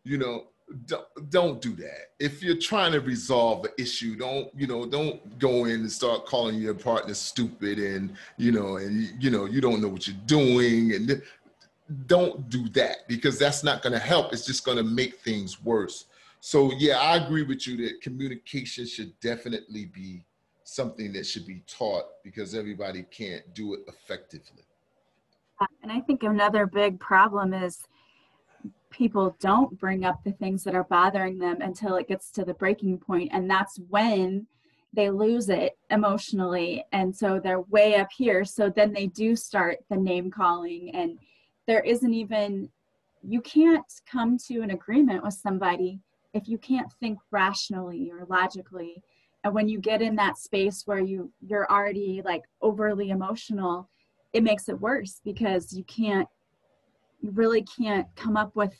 You 0.04 0.18
know, 0.18 0.44
don't, 0.86 1.30
don't 1.30 1.60
do 1.60 1.74
that. 1.76 2.12
If 2.20 2.42
you're 2.42 2.56
trying 2.56 2.92
to 2.92 3.00
resolve 3.00 3.64
an 3.64 3.72
issue, 3.78 4.16
don't 4.16 4.48
you 4.56 4.66
know? 4.66 4.86
Don't 4.86 5.38
go 5.38 5.64
in 5.64 5.80
and 5.80 5.92
start 5.92 6.26
calling 6.26 6.56
your 6.56 6.74
partner 6.74 7.14
stupid 7.14 7.78
and 7.78 8.14
you 8.36 8.52
know, 8.52 8.76
and 8.76 9.22
you 9.22 9.30
know, 9.30 9.46
you 9.46 9.60
don't 9.60 9.80
know 9.80 9.88
what 9.88 10.06
you're 10.06 10.16
doing 10.26 10.94
and. 10.94 11.22
Don't 12.08 12.50
do 12.50 12.68
that 12.70 13.06
because 13.06 13.38
that's 13.38 13.62
not 13.62 13.80
going 13.80 13.92
to 13.92 14.00
help. 14.00 14.32
It's 14.32 14.44
just 14.44 14.64
going 14.64 14.76
to 14.76 14.82
make 14.82 15.20
things 15.20 15.62
worse. 15.62 16.06
So 16.40 16.72
yeah, 16.78 16.98
I 16.98 17.16
agree 17.16 17.44
with 17.44 17.66
you 17.66 17.76
that 17.86 18.00
communication 18.00 18.86
should 18.86 19.18
definitely 19.20 19.84
be 19.86 20.24
something 20.66 21.12
that 21.12 21.24
should 21.24 21.46
be 21.46 21.62
taught 21.68 22.04
because 22.24 22.54
everybody 22.54 23.04
can't 23.04 23.54
do 23.54 23.72
it 23.74 23.80
effectively. 23.86 24.64
And 25.82 25.92
I 25.92 26.00
think 26.00 26.24
another 26.24 26.66
big 26.66 26.98
problem 26.98 27.54
is 27.54 27.78
people 28.90 29.36
don't 29.38 29.78
bring 29.78 30.04
up 30.04 30.22
the 30.24 30.32
things 30.32 30.64
that 30.64 30.74
are 30.74 30.84
bothering 30.84 31.38
them 31.38 31.60
until 31.60 31.94
it 31.94 32.08
gets 32.08 32.30
to 32.32 32.44
the 32.44 32.54
breaking 32.54 32.98
point 32.98 33.30
and 33.32 33.48
that's 33.48 33.78
when 33.88 34.46
they 34.92 35.10
lose 35.10 35.48
it 35.48 35.76
emotionally 35.90 36.84
and 36.92 37.14
so 37.14 37.38
they're 37.38 37.60
way 37.60 37.96
up 37.96 38.08
here 38.16 38.44
so 38.44 38.70
then 38.70 38.92
they 38.92 39.06
do 39.08 39.36
start 39.36 39.78
the 39.90 39.96
name 39.96 40.30
calling 40.30 40.94
and 40.94 41.18
there 41.66 41.80
isn't 41.80 42.14
even 42.14 42.70
you 43.22 43.40
can't 43.40 43.84
come 44.10 44.38
to 44.38 44.60
an 44.60 44.70
agreement 44.70 45.22
with 45.22 45.34
somebody 45.34 46.00
if 46.32 46.48
you 46.48 46.56
can't 46.56 46.90
think 47.00 47.18
rationally 47.30 48.10
or 48.10 48.24
logically 48.28 49.02
and 49.46 49.54
when 49.54 49.68
you 49.68 49.78
get 49.78 50.02
in 50.02 50.16
that 50.16 50.36
space 50.36 50.82
where 50.86 50.98
you 50.98 51.30
you're 51.40 51.70
already 51.70 52.20
like 52.24 52.42
overly 52.62 53.10
emotional 53.10 53.88
it 54.32 54.42
makes 54.42 54.68
it 54.68 54.80
worse 54.80 55.20
because 55.24 55.72
you 55.72 55.84
can't 55.84 56.28
you 57.20 57.30
really 57.30 57.62
can't 57.62 58.08
come 58.16 58.36
up 58.36 58.54
with 58.56 58.74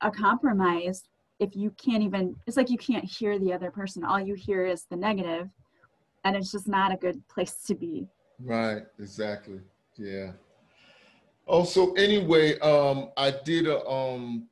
a 0.00 0.10
compromise 0.10 1.04
if 1.38 1.54
you 1.54 1.70
can't 1.70 2.02
even 2.02 2.34
it's 2.48 2.56
like 2.56 2.68
you 2.68 2.76
can't 2.76 3.04
hear 3.04 3.38
the 3.38 3.52
other 3.52 3.70
person. 3.70 4.04
All 4.04 4.18
you 4.18 4.34
hear 4.34 4.66
is 4.66 4.86
the 4.90 4.96
negative 4.96 5.48
and 6.24 6.34
it's 6.34 6.50
just 6.50 6.66
not 6.66 6.92
a 6.92 6.96
good 6.96 7.22
place 7.28 7.62
to 7.68 7.76
be. 7.76 8.08
Right 8.40 8.82
exactly. 8.98 9.60
Yeah. 9.96 10.32
Oh 11.46 11.62
so 11.62 11.92
anyway 11.92 12.58
um 12.58 13.10
i 13.16 13.30
did 13.30 13.68
a 13.68 13.86
um 13.86 14.48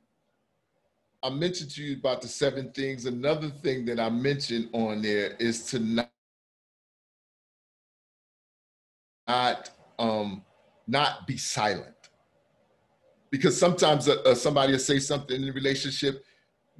I 1.23 1.29
mentioned 1.29 1.71
to 1.71 1.83
you 1.83 1.97
about 1.97 2.21
the 2.21 2.27
seven 2.27 2.71
things. 2.71 3.05
Another 3.05 3.49
thing 3.49 3.85
that 3.85 3.99
I 3.99 4.09
mentioned 4.09 4.69
on 4.73 5.01
there 5.01 5.35
is 5.39 5.65
to 5.67 5.79
not, 5.79 6.11
not, 9.27 9.69
um, 9.97 10.43
not 10.87 11.25
be 11.25 11.37
silent. 11.37 11.93
Because 13.31 13.59
sometimes 13.59 14.07
uh, 14.07 14.35
somebody 14.35 14.73
will 14.73 14.79
say 14.79 14.99
something 14.99 15.41
in 15.41 15.49
a 15.49 15.51
relationship 15.51 16.23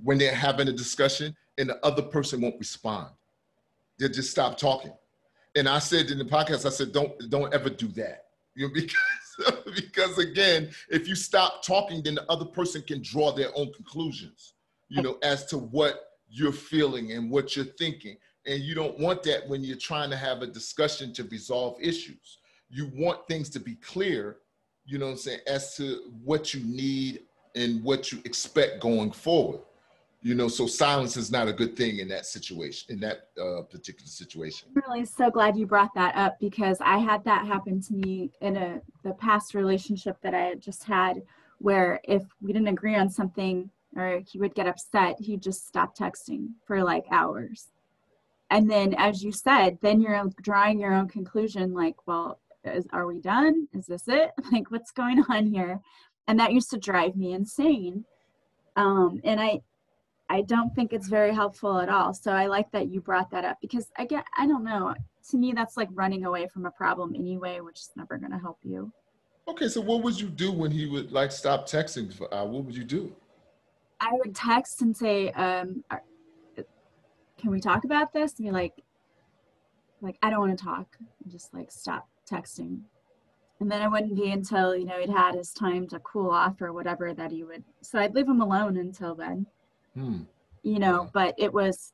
when 0.03 0.17
they're 0.17 0.35
having 0.35 0.67
a 0.67 0.73
discussion 0.73 1.35
and 1.57 1.69
the 1.69 1.85
other 1.85 2.01
person 2.01 2.41
won't 2.41 2.59
respond. 2.59 3.09
They'll 3.97 4.09
just 4.09 4.31
stop 4.31 4.57
talking. 4.57 4.93
And 5.55 5.67
I 5.67 5.79
said 5.79 6.11
in 6.11 6.17
the 6.17 6.25
podcast, 6.25 6.65
I 6.65 6.69
said, 6.69 6.91
don't, 6.91 7.11
don't 7.29 7.53
ever 7.53 7.69
do 7.69 7.87
that. 7.89 8.25
You 8.55 8.67
know, 8.67 8.73
because 8.73 8.95
because 9.75 10.17
again, 10.17 10.69
if 10.89 11.07
you 11.07 11.15
stop 11.15 11.63
talking, 11.63 12.01
then 12.03 12.15
the 12.15 12.31
other 12.31 12.45
person 12.45 12.81
can 12.81 13.01
draw 13.01 13.31
their 13.31 13.49
own 13.55 13.71
conclusions, 13.73 14.53
you 14.89 15.01
know, 15.01 15.17
as 15.23 15.45
to 15.47 15.57
what 15.57 16.11
you're 16.29 16.51
feeling 16.51 17.11
and 17.11 17.29
what 17.29 17.55
you're 17.55 17.65
thinking. 17.65 18.17
And 18.45 18.61
you 18.61 18.75
don't 18.75 18.99
want 18.99 19.23
that 19.23 19.47
when 19.47 19.63
you're 19.63 19.77
trying 19.77 20.09
to 20.11 20.17
have 20.17 20.41
a 20.41 20.47
discussion 20.47 21.13
to 21.13 21.23
resolve 21.25 21.77
issues. 21.81 22.39
You 22.69 22.91
want 22.93 23.27
things 23.27 23.49
to 23.51 23.59
be 23.59 23.75
clear, 23.75 24.37
you 24.85 24.97
know 24.97 25.09
I'm 25.09 25.17
saying, 25.17 25.39
as 25.47 25.75
to 25.77 26.11
what 26.23 26.53
you 26.53 26.63
need 26.63 27.21
and 27.55 27.83
what 27.83 28.11
you 28.11 28.19
expect 28.25 28.81
going 28.81 29.11
forward 29.11 29.61
you 30.25 30.33
know 30.33 30.47
so 30.47 30.65
silence 30.65 31.17
is 31.17 31.31
not 31.31 31.47
a 31.47 31.53
good 31.53 31.77
thing 31.77 31.99
in 31.99 32.07
that 32.07 32.25
situation 32.25 32.91
in 32.91 32.99
that 32.99 33.29
uh, 33.39 33.61
particular 33.61 34.07
situation. 34.07 34.67
I'm 34.75 34.81
really 34.87 35.05
so 35.05 35.29
glad 35.29 35.55
you 35.55 35.67
brought 35.67 35.93
that 35.93 36.15
up 36.15 36.39
because 36.39 36.79
i 36.81 36.97
had 36.97 37.23
that 37.25 37.45
happen 37.45 37.79
to 37.83 37.93
me 37.93 38.31
in 38.41 38.57
a 38.57 38.81
the 39.03 39.13
past 39.13 39.53
relationship 39.53 40.17
that 40.23 40.33
i 40.33 40.55
just 40.55 40.83
had 40.83 41.21
where 41.59 42.01
if 42.03 42.23
we 42.41 42.51
didn't 42.53 42.69
agree 42.69 42.95
on 42.95 43.07
something 43.07 43.69
or 43.95 44.21
he 44.27 44.39
would 44.39 44.55
get 44.55 44.65
upset 44.65 45.15
he'd 45.19 45.43
just 45.43 45.67
stop 45.67 45.95
texting 45.95 46.47
for 46.65 46.83
like 46.83 47.05
hours. 47.11 47.67
And 48.49 48.69
then 48.69 48.95
as 48.97 49.23
you 49.23 49.31
said 49.31 49.77
then 49.83 50.01
you're 50.01 50.19
drawing 50.41 50.79
your 50.79 50.93
own 50.93 51.07
conclusion 51.07 51.71
like 51.75 51.97
well 52.07 52.39
is, 52.63 52.87
are 52.91 53.05
we 53.05 53.19
done? 53.19 53.67
Is 53.73 53.85
this 53.85 54.07
it? 54.07 54.31
Like 54.51 54.71
what's 54.71 54.89
going 54.89 55.23
on 55.29 55.45
here? 55.45 55.81
And 56.27 56.39
that 56.39 56.51
used 56.51 56.71
to 56.71 56.79
drive 56.79 57.15
me 57.15 57.33
insane. 57.33 58.05
Um, 58.75 59.21
and 59.23 59.39
I, 59.39 59.61
I 60.29 60.41
don't 60.41 60.73
think 60.73 60.91
it's 60.91 61.07
very 61.07 61.33
helpful 61.33 61.79
at 61.79 61.89
all. 61.89 62.13
So 62.13 62.31
I 62.31 62.47
like 62.47 62.71
that 62.71 62.89
you 62.89 62.99
brought 62.99 63.29
that 63.31 63.45
up 63.45 63.57
because 63.61 63.91
I 63.97 64.05
get, 64.05 64.25
I 64.37 64.47
don't 64.47 64.63
know, 64.63 64.95
to 65.29 65.37
me, 65.37 65.53
that's 65.53 65.77
like 65.77 65.89
running 65.91 66.25
away 66.25 66.47
from 66.47 66.65
a 66.65 66.71
problem 66.71 67.13
anyway, 67.15 67.59
which 67.59 67.79
is 67.79 67.91
never 67.95 68.17
going 68.17 68.31
to 68.31 68.39
help 68.39 68.57
you. 68.63 68.91
Okay, 69.47 69.67
so 69.67 69.81
what 69.81 70.01
would 70.01 70.19
you 70.19 70.27
do 70.27 70.51
when 70.51 70.71
he 70.71 70.87
would 70.87 71.11
like 71.11 71.31
stop 71.31 71.67
texting? 71.67 72.11
For, 72.11 72.33
uh, 72.33 72.45
what 72.45 72.65
would 72.65 72.75
you 72.75 72.83
do? 72.83 73.15
I 74.01 74.09
would 74.13 74.35
text 74.35 74.81
and 74.81 74.95
say, 74.95 75.31
um, 75.31 75.83
"Can 77.37 77.51
we 77.51 77.59
talk 77.59 77.85
about 77.85 78.11
this?" 78.11 78.39
And 78.39 78.47
be 78.47 78.51
like, 78.51 78.83
"Like 80.01 80.17
I 80.23 80.31
don't 80.31 80.39
want 80.39 80.57
to 80.57 80.63
talk." 80.65 80.97
And 81.23 81.31
just 81.31 81.53
like 81.53 81.71
stop 81.71 82.07
texting, 82.29 82.81
and 83.59 83.71
then 83.71 83.83
it 83.83 83.91
wouldn't 83.91 84.15
be 84.15 84.31
until 84.31 84.75
you 84.75 84.85
know 84.85 84.99
he'd 84.99 85.09
had 85.09 85.35
his 85.35 85.53
time 85.53 85.87
to 85.89 85.99
cool 85.99 86.31
off 86.31 86.59
or 86.59 86.73
whatever 86.73 87.13
that 87.13 87.31
he 87.31 87.43
would. 87.43 87.63
So 87.81 87.99
I'd 87.99 88.15
leave 88.15 88.27
him 88.27 88.41
alone 88.41 88.77
until 88.77 89.13
then. 89.13 89.45
Hmm. 89.95 90.21
You 90.63 90.79
know, 90.79 91.09
but 91.13 91.35
it 91.37 91.53
was, 91.53 91.93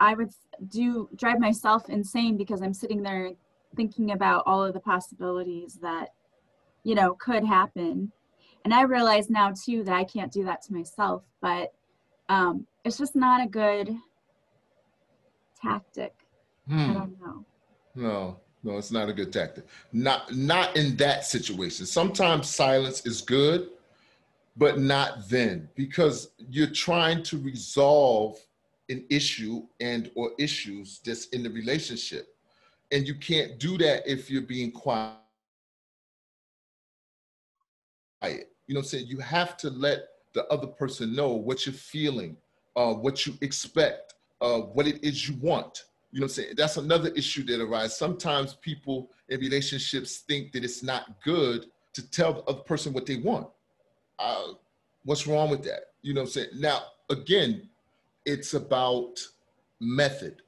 I 0.00 0.14
would 0.14 0.30
do 0.68 1.08
drive 1.16 1.38
myself 1.38 1.88
insane 1.88 2.36
because 2.36 2.62
I'm 2.62 2.74
sitting 2.74 3.02
there 3.02 3.32
thinking 3.74 4.12
about 4.12 4.42
all 4.46 4.62
of 4.62 4.74
the 4.74 4.80
possibilities 4.80 5.78
that 5.82 6.10
you 6.86 6.94
know, 6.94 7.14
could 7.14 7.44
happen. 7.44 8.12
And 8.64 8.72
I 8.72 8.82
realize 8.82 9.28
now 9.28 9.52
too 9.52 9.82
that 9.82 9.92
I 9.92 10.04
can't 10.04 10.30
do 10.30 10.44
that 10.44 10.62
to 10.62 10.72
myself, 10.72 11.24
but 11.42 11.74
um, 12.28 12.64
it's 12.84 12.96
just 12.96 13.16
not 13.16 13.42
a 13.42 13.48
good 13.48 13.92
tactic. 15.60 16.14
Hmm. 16.68 16.90
I 16.90 16.94
don't 16.94 17.20
know. 17.20 17.44
No, 17.96 18.36
no, 18.62 18.78
it's 18.78 18.92
not 18.92 19.08
a 19.08 19.12
good 19.12 19.32
tactic. 19.32 19.66
Not 19.92 20.32
not 20.32 20.76
in 20.76 20.94
that 20.96 21.24
situation. 21.24 21.86
Sometimes 21.86 22.48
silence 22.48 23.04
is 23.04 23.20
good, 23.20 23.70
but 24.56 24.78
not 24.78 25.28
then 25.28 25.68
because 25.74 26.30
you're 26.48 26.66
trying 26.70 27.22
to 27.24 27.38
resolve 27.38 28.38
an 28.88 29.04
issue 29.10 29.62
and 29.80 30.10
or 30.14 30.30
issues 30.38 31.00
that's 31.04 31.26
in 31.26 31.42
the 31.42 31.50
relationship. 31.50 32.28
And 32.92 33.06
you 33.06 33.14
can't 33.14 33.58
do 33.58 33.76
that 33.78 34.10
if 34.10 34.30
you're 34.30 34.42
being 34.42 34.70
quiet. 34.70 35.16
You 38.22 38.74
know 38.74 38.80
I'm 38.80 38.84
saying? 38.84 39.06
You 39.06 39.18
have 39.18 39.56
to 39.58 39.70
let 39.70 40.08
the 40.32 40.46
other 40.46 40.66
person 40.66 41.14
know 41.14 41.30
what 41.32 41.66
you're 41.66 41.72
feeling, 41.72 42.36
uh, 42.76 42.92
what 42.92 43.26
you 43.26 43.34
expect, 43.40 44.14
uh, 44.40 44.58
what 44.58 44.86
it 44.86 45.02
is 45.02 45.28
you 45.28 45.36
want. 45.40 45.84
You 46.12 46.20
know 46.20 46.24
what 46.24 46.30
I'm 46.30 46.34
saying? 46.34 46.54
That's 46.56 46.76
another 46.76 47.10
issue 47.10 47.44
that 47.44 47.60
arises. 47.60 47.96
Sometimes 47.96 48.54
people 48.54 49.10
in 49.28 49.40
relationships 49.40 50.18
think 50.18 50.52
that 50.52 50.64
it's 50.64 50.82
not 50.82 51.20
good 51.22 51.66
to 51.94 52.10
tell 52.10 52.34
the 52.34 52.42
other 52.44 52.60
person 52.60 52.92
what 52.92 53.06
they 53.06 53.16
want. 53.16 53.48
Uh, 54.18 54.52
what's 55.04 55.26
wrong 55.26 55.50
with 55.50 55.62
that? 55.64 55.90
You 56.02 56.14
know 56.14 56.22
what 56.22 56.28
I'm 56.28 56.32
saying? 56.32 56.48
Now, 56.56 56.82
again, 57.10 57.68
it's 58.24 58.54
about 58.54 59.20
method. 59.80 60.42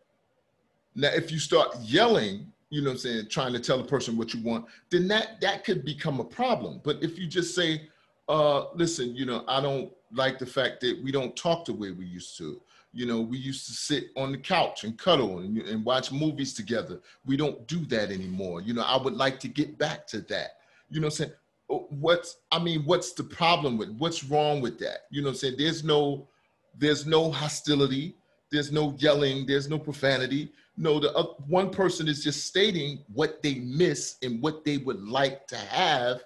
Now, 0.95 1.09
if 1.09 1.31
you 1.31 1.39
start 1.39 1.77
yelling 1.81 2.53
you 2.71 2.83
know 2.83 2.91
what 2.91 2.95
I'm 2.95 2.99
saying, 2.99 3.29
trying 3.29 3.53
to 3.55 3.61
tell 3.61 3.81
a 3.81 3.85
person 3.85 4.17
what 4.17 4.35
you 4.35 4.43
want, 4.43 4.67
then 4.91 5.09
that 5.09 5.41
that 5.41 5.65
could 5.65 5.85
become 5.85 6.21
a 6.21 6.25
problem. 6.25 6.81
But 6.85 7.03
if 7.03 7.19
you 7.19 7.27
just 7.27 7.55
say, 7.55 7.89
uh, 8.29 8.67
listen, 8.75 9.17
you 9.17 9.25
know, 9.25 9.45
I 9.49 9.61
don't 9.61 9.91
like 10.13 10.39
the 10.39 10.47
fact 10.47 10.81
that 10.83 11.01
we 11.03 11.11
don't 11.11 11.35
talk 11.35 11.65
the 11.65 11.73
way 11.73 11.93
we 11.93 12.05
used 12.05 12.37
to. 12.39 12.61
You 12.93 13.07
know, 13.07 13.21
we 13.21 13.39
used 13.39 13.67
to 13.67 13.73
sit 13.73 14.09
on 14.17 14.33
the 14.33 14.39
couch 14.39 14.85
and 14.85 14.99
cuddle 14.99 15.39
and, 15.39 15.59
and 15.59 15.85
watch 15.85 16.11
movies 16.11 16.53
together. 16.53 17.01
We 17.25 17.37
don't 17.37 17.67
do 17.67 17.85
that 17.87 18.11
anymore. 18.11 18.61
You 18.61 18.75
know, 18.75 18.83
I 18.83 18.97
would 19.03 19.15
like 19.15 19.41
to 19.41 19.49
get 19.49 19.79
back 19.79 20.07
to 20.09 20.21
that. 20.23 20.59
You 20.91 21.01
know 21.01 21.07
I'm 21.07 21.13
saying? 21.13 21.33
What's 21.69 22.37
I 22.51 22.59
mean, 22.59 22.83
what's 22.85 23.13
the 23.13 23.25
problem 23.25 23.79
with 23.79 23.91
what's 23.99 24.25
wrong 24.25 24.61
with 24.61 24.79
that? 24.81 25.07
You 25.11 25.23
know 25.23 25.29
I'm 25.29 25.35
saying? 25.35 25.57
There's 25.59 25.85
no 25.85 26.29
there's 26.77 27.07
no 27.07 27.31
hostility, 27.31 28.17
there's 28.51 28.73
no 28.73 28.95
yelling, 28.99 29.47
there's 29.47 29.69
no 29.69 29.79
profanity 29.79 30.53
no, 30.79 31.01
the 31.01 31.13
uh, 31.15 31.25
one 31.49 31.71
person 31.71 32.07
is 32.07 32.23
just 32.23 32.47
stating 32.47 33.01
what 33.13 33.43
they 33.43 33.57
miss 33.57 34.17
and 34.23 34.41
what 34.41 34.65
they 34.65 34.79
would 34.79 35.03
like 35.03 35.49
to 35.49 35.57
have 35.57 36.23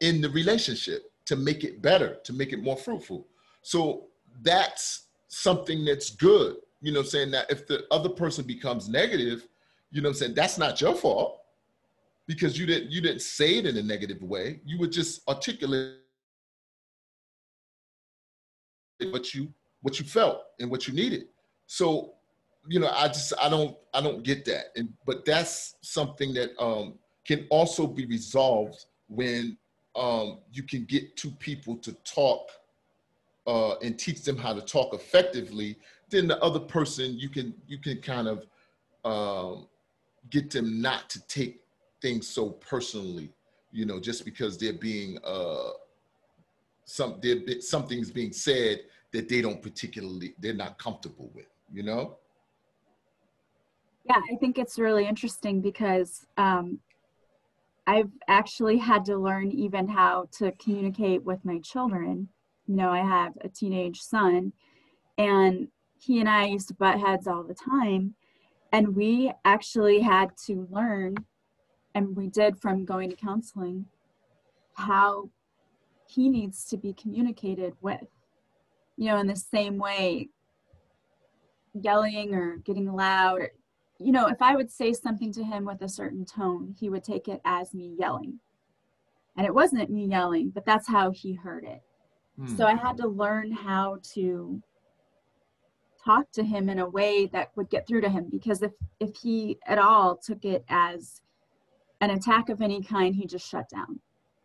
in 0.00 0.22
the 0.22 0.30
relationship 0.30 1.12
to 1.26 1.36
make 1.36 1.62
it 1.62 1.82
better, 1.82 2.16
to 2.24 2.32
make 2.32 2.54
it 2.54 2.62
more 2.62 2.76
fruitful. 2.76 3.26
So 3.60 4.06
that's 4.42 5.08
something 5.28 5.84
that's 5.84 6.10
good. 6.10 6.56
You 6.80 6.92
know, 6.92 7.00
i'm 7.00 7.06
saying 7.06 7.30
that 7.32 7.50
if 7.50 7.66
the 7.66 7.84
other 7.90 8.08
person 8.08 8.46
becomes 8.46 8.88
negative, 8.88 9.46
you 9.90 10.00
know, 10.00 10.08
I'm 10.08 10.14
saying 10.14 10.34
that's 10.34 10.56
not 10.56 10.80
your 10.80 10.94
fault 10.94 11.40
because 12.26 12.58
you 12.58 12.66
didn't 12.66 12.90
you 12.90 13.00
didn't 13.00 13.22
say 13.22 13.58
it 13.58 13.66
in 13.66 13.76
a 13.76 13.82
negative 13.82 14.22
way. 14.22 14.60
You 14.64 14.78
would 14.78 14.92
just 14.92 15.26
articulate 15.28 15.94
what 19.10 19.34
you 19.34 19.52
what 19.82 19.98
you 19.98 20.04
felt 20.04 20.42
and 20.58 20.70
what 20.70 20.88
you 20.88 20.94
needed. 20.94 21.26
So 21.66 22.12
you 22.68 22.80
know, 22.80 22.90
I 22.90 23.08
just 23.08 23.32
I 23.40 23.48
don't 23.48 23.76
I 23.94 24.00
don't 24.00 24.22
get 24.22 24.44
that. 24.46 24.66
And 24.76 24.92
but 25.04 25.24
that's 25.24 25.76
something 25.82 26.34
that 26.34 26.50
um, 26.60 26.94
can 27.24 27.46
also 27.50 27.86
be 27.86 28.06
resolved 28.06 28.86
when 29.08 29.56
um, 29.94 30.38
you 30.52 30.62
can 30.62 30.84
get 30.84 31.16
two 31.16 31.30
people 31.30 31.76
to 31.76 31.92
talk 32.04 32.50
uh, 33.46 33.76
and 33.78 33.98
teach 33.98 34.22
them 34.22 34.36
how 34.36 34.52
to 34.52 34.60
talk 34.60 34.94
effectively. 34.94 35.78
Then 36.10 36.26
the 36.26 36.42
other 36.42 36.60
person 36.60 37.18
you 37.18 37.28
can 37.28 37.54
you 37.66 37.78
can 37.78 38.00
kind 38.00 38.28
of 38.28 38.46
um, 39.04 39.68
get 40.30 40.50
them 40.50 40.80
not 40.80 41.08
to 41.10 41.24
take 41.28 41.60
things 42.06 42.28
so 42.28 42.50
personally. 42.50 43.32
You 43.72 43.84
know, 43.84 43.98
just 44.00 44.24
because 44.24 44.56
they're 44.56 44.80
being 44.90 45.18
uh, 45.24 45.70
some 46.84 47.18
they're, 47.22 47.60
something's 47.60 48.10
being 48.10 48.32
said 48.32 48.80
that 49.12 49.28
they 49.28 49.40
don't 49.42 49.60
particularly 49.60 50.34
they're 50.40 50.54
not 50.54 50.78
comfortable 50.78 51.30
with. 51.34 51.50
You 51.72 51.82
know. 51.82 52.16
Yeah, 54.08 54.20
I 54.32 54.36
think 54.36 54.56
it's 54.56 54.78
really 54.78 55.06
interesting 55.06 55.60
because 55.60 56.24
um, 56.36 56.78
I've 57.88 58.12
actually 58.28 58.78
had 58.78 59.04
to 59.06 59.16
learn 59.16 59.50
even 59.50 59.88
how 59.88 60.28
to 60.38 60.52
communicate 60.52 61.24
with 61.24 61.44
my 61.44 61.58
children. 61.58 62.28
You 62.68 62.76
know, 62.76 62.90
I 62.90 63.00
have 63.00 63.32
a 63.42 63.48
teenage 63.48 64.00
son, 64.00 64.52
and 65.18 65.68
he 65.98 66.20
and 66.20 66.28
I 66.28 66.46
used 66.46 66.68
to 66.68 66.74
butt 66.74 67.00
heads 67.00 67.26
all 67.26 67.42
the 67.42 67.54
time. 67.54 68.14
And 68.72 68.94
we 68.94 69.32
actually 69.44 70.00
had 70.00 70.36
to 70.46 70.68
learn, 70.70 71.14
and 71.96 72.14
we 72.14 72.28
did 72.28 72.60
from 72.60 72.84
going 72.84 73.08
to 73.08 73.16
counseling, 73.16 73.86
how 74.74 75.30
he 76.06 76.28
needs 76.28 76.66
to 76.66 76.76
be 76.76 76.92
communicated 76.92 77.72
with. 77.80 78.06
You 78.98 79.06
know, 79.06 79.16
in 79.16 79.26
the 79.26 79.34
same 79.34 79.78
way, 79.78 80.28
yelling 81.72 82.34
or 82.34 82.58
getting 82.58 82.92
loud, 82.92 83.48
you 83.98 84.12
know, 84.12 84.26
if 84.26 84.42
I 84.42 84.56
would 84.56 84.70
say 84.70 84.92
something 84.92 85.32
to 85.32 85.42
him 85.42 85.64
with 85.64 85.80
a 85.80 85.88
certain 85.88 86.26
tone, 86.26 86.76
he 86.78 86.90
would 86.90 87.02
take 87.02 87.28
it 87.28 87.40
as 87.46 87.72
me 87.72 87.96
yelling. 87.98 88.40
And 89.38 89.46
it 89.46 89.54
wasn't 89.54 89.90
me 89.90 90.04
yelling, 90.04 90.50
but 90.50 90.66
that's 90.66 90.86
how 90.86 91.10
he 91.12 91.32
heard 91.32 91.64
it. 91.64 91.80
Hmm. 92.38 92.56
So 92.56 92.66
I 92.66 92.74
had 92.74 92.98
to 92.98 93.08
learn 93.08 93.52
how 93.52 94.00
to 94.14 94.62
talk 96.04 96.30
to 96.32 96.44
him 96.44 96.68
in 96.68 96.78
a 96.78 96.88
way 96.88 97.24
that 97.32 97.52
would 97.56 97.70
get 97.70 97.86
through 97.88 98.02
to 98.02 98.08
him 98.08 98.28
because 98.30 98.62
if 98.62 98.70
if 99.00 99.16
he 99.16 99.58
at 99.66 99.78
all 99.78 100.16
took 100.16 100.44
it 100.44 100.64
as 100.68 101.20
an 102.00 102.10
attack 102.10 102.48
of 102.48 102.60
any 102.60 102.82
kind, 102.82 103.14
he 103.14 103.26
just 103.26 103.48
shut 103.48 103.68
down. 103.68 104.00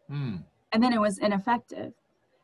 Hmm. 0.09 0.35
And 0.71 0.81
then 0.81 0.93
it 0.93 0.99
was 0.99 1.17
ineffective. 1.17 1.93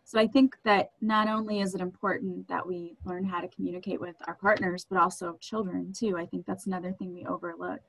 So 0.03 0.19
I 0.19 0.27
think 0.27 0.55
that 0.63 0.91
not 1.01 1.27
only 1.27 1.59
is 1.59 1.75
it 1.75 1.81
important 1.81 2.47
that 2.47 2.65
we 2.65 2.95
learn 3.03 3.25
how 3.25 3.41
to 3.41 3.47
communicate 3.49 3.99
with 3.99 4.15
our 4.25 4.35
partners, 4.35 4.85
but 4.89 4.97
also 4.97 5.37
children 5.41 5.91
too. 5.91 6.17
I 6.17 6.25
think 6.25 6.45
that's 6.45 6.65
another 6.65 6.93
thing 6.93 7.13
we 7.13 7.25
overlook. 7.25 7.81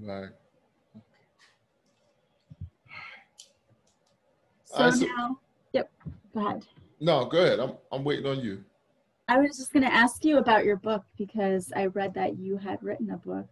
Right. 0.00 0.30
So, 4.64 4.90
so 4.90 5.06
now, 5.06 5.38
yep, 5.72 5.90
go 6.34 6.46
ahead. 6.46 6.66
No, 6.98 7.26
go 7.26 7.38
ahead. 7.44 7.60
I'm, 7.60 7.74
I'm 7.92 8.02
waiting 8.02 8.26
on 8.26 8.40
you. 8.40 8.64
I 9.28 9.38
was 9.38 9.56
just 9.56 9.72
going 9.72 9.84
to 9.84 9.92
ask 9.92 10.24
you 10.24 10.38
about 10.38 10.64
your 10.64 10.76
book 10.76 11.04
because 11.16 11.72
I 11.76 11.86
read 11.86 12.14
that 12.14 12.38
you 12.38 12.56
had 12.56 12.82
written 12.82 13.10
a 13.10 13.16
book. 13.16 13.46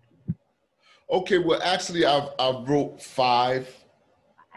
Okay, 1.10 1.38
well, 1.38 1.60
actually, 1.62 2.04
I've 2.04 2.28
I 2.38 2.50
wrote 2.66 3.02
five. 3.02 3.68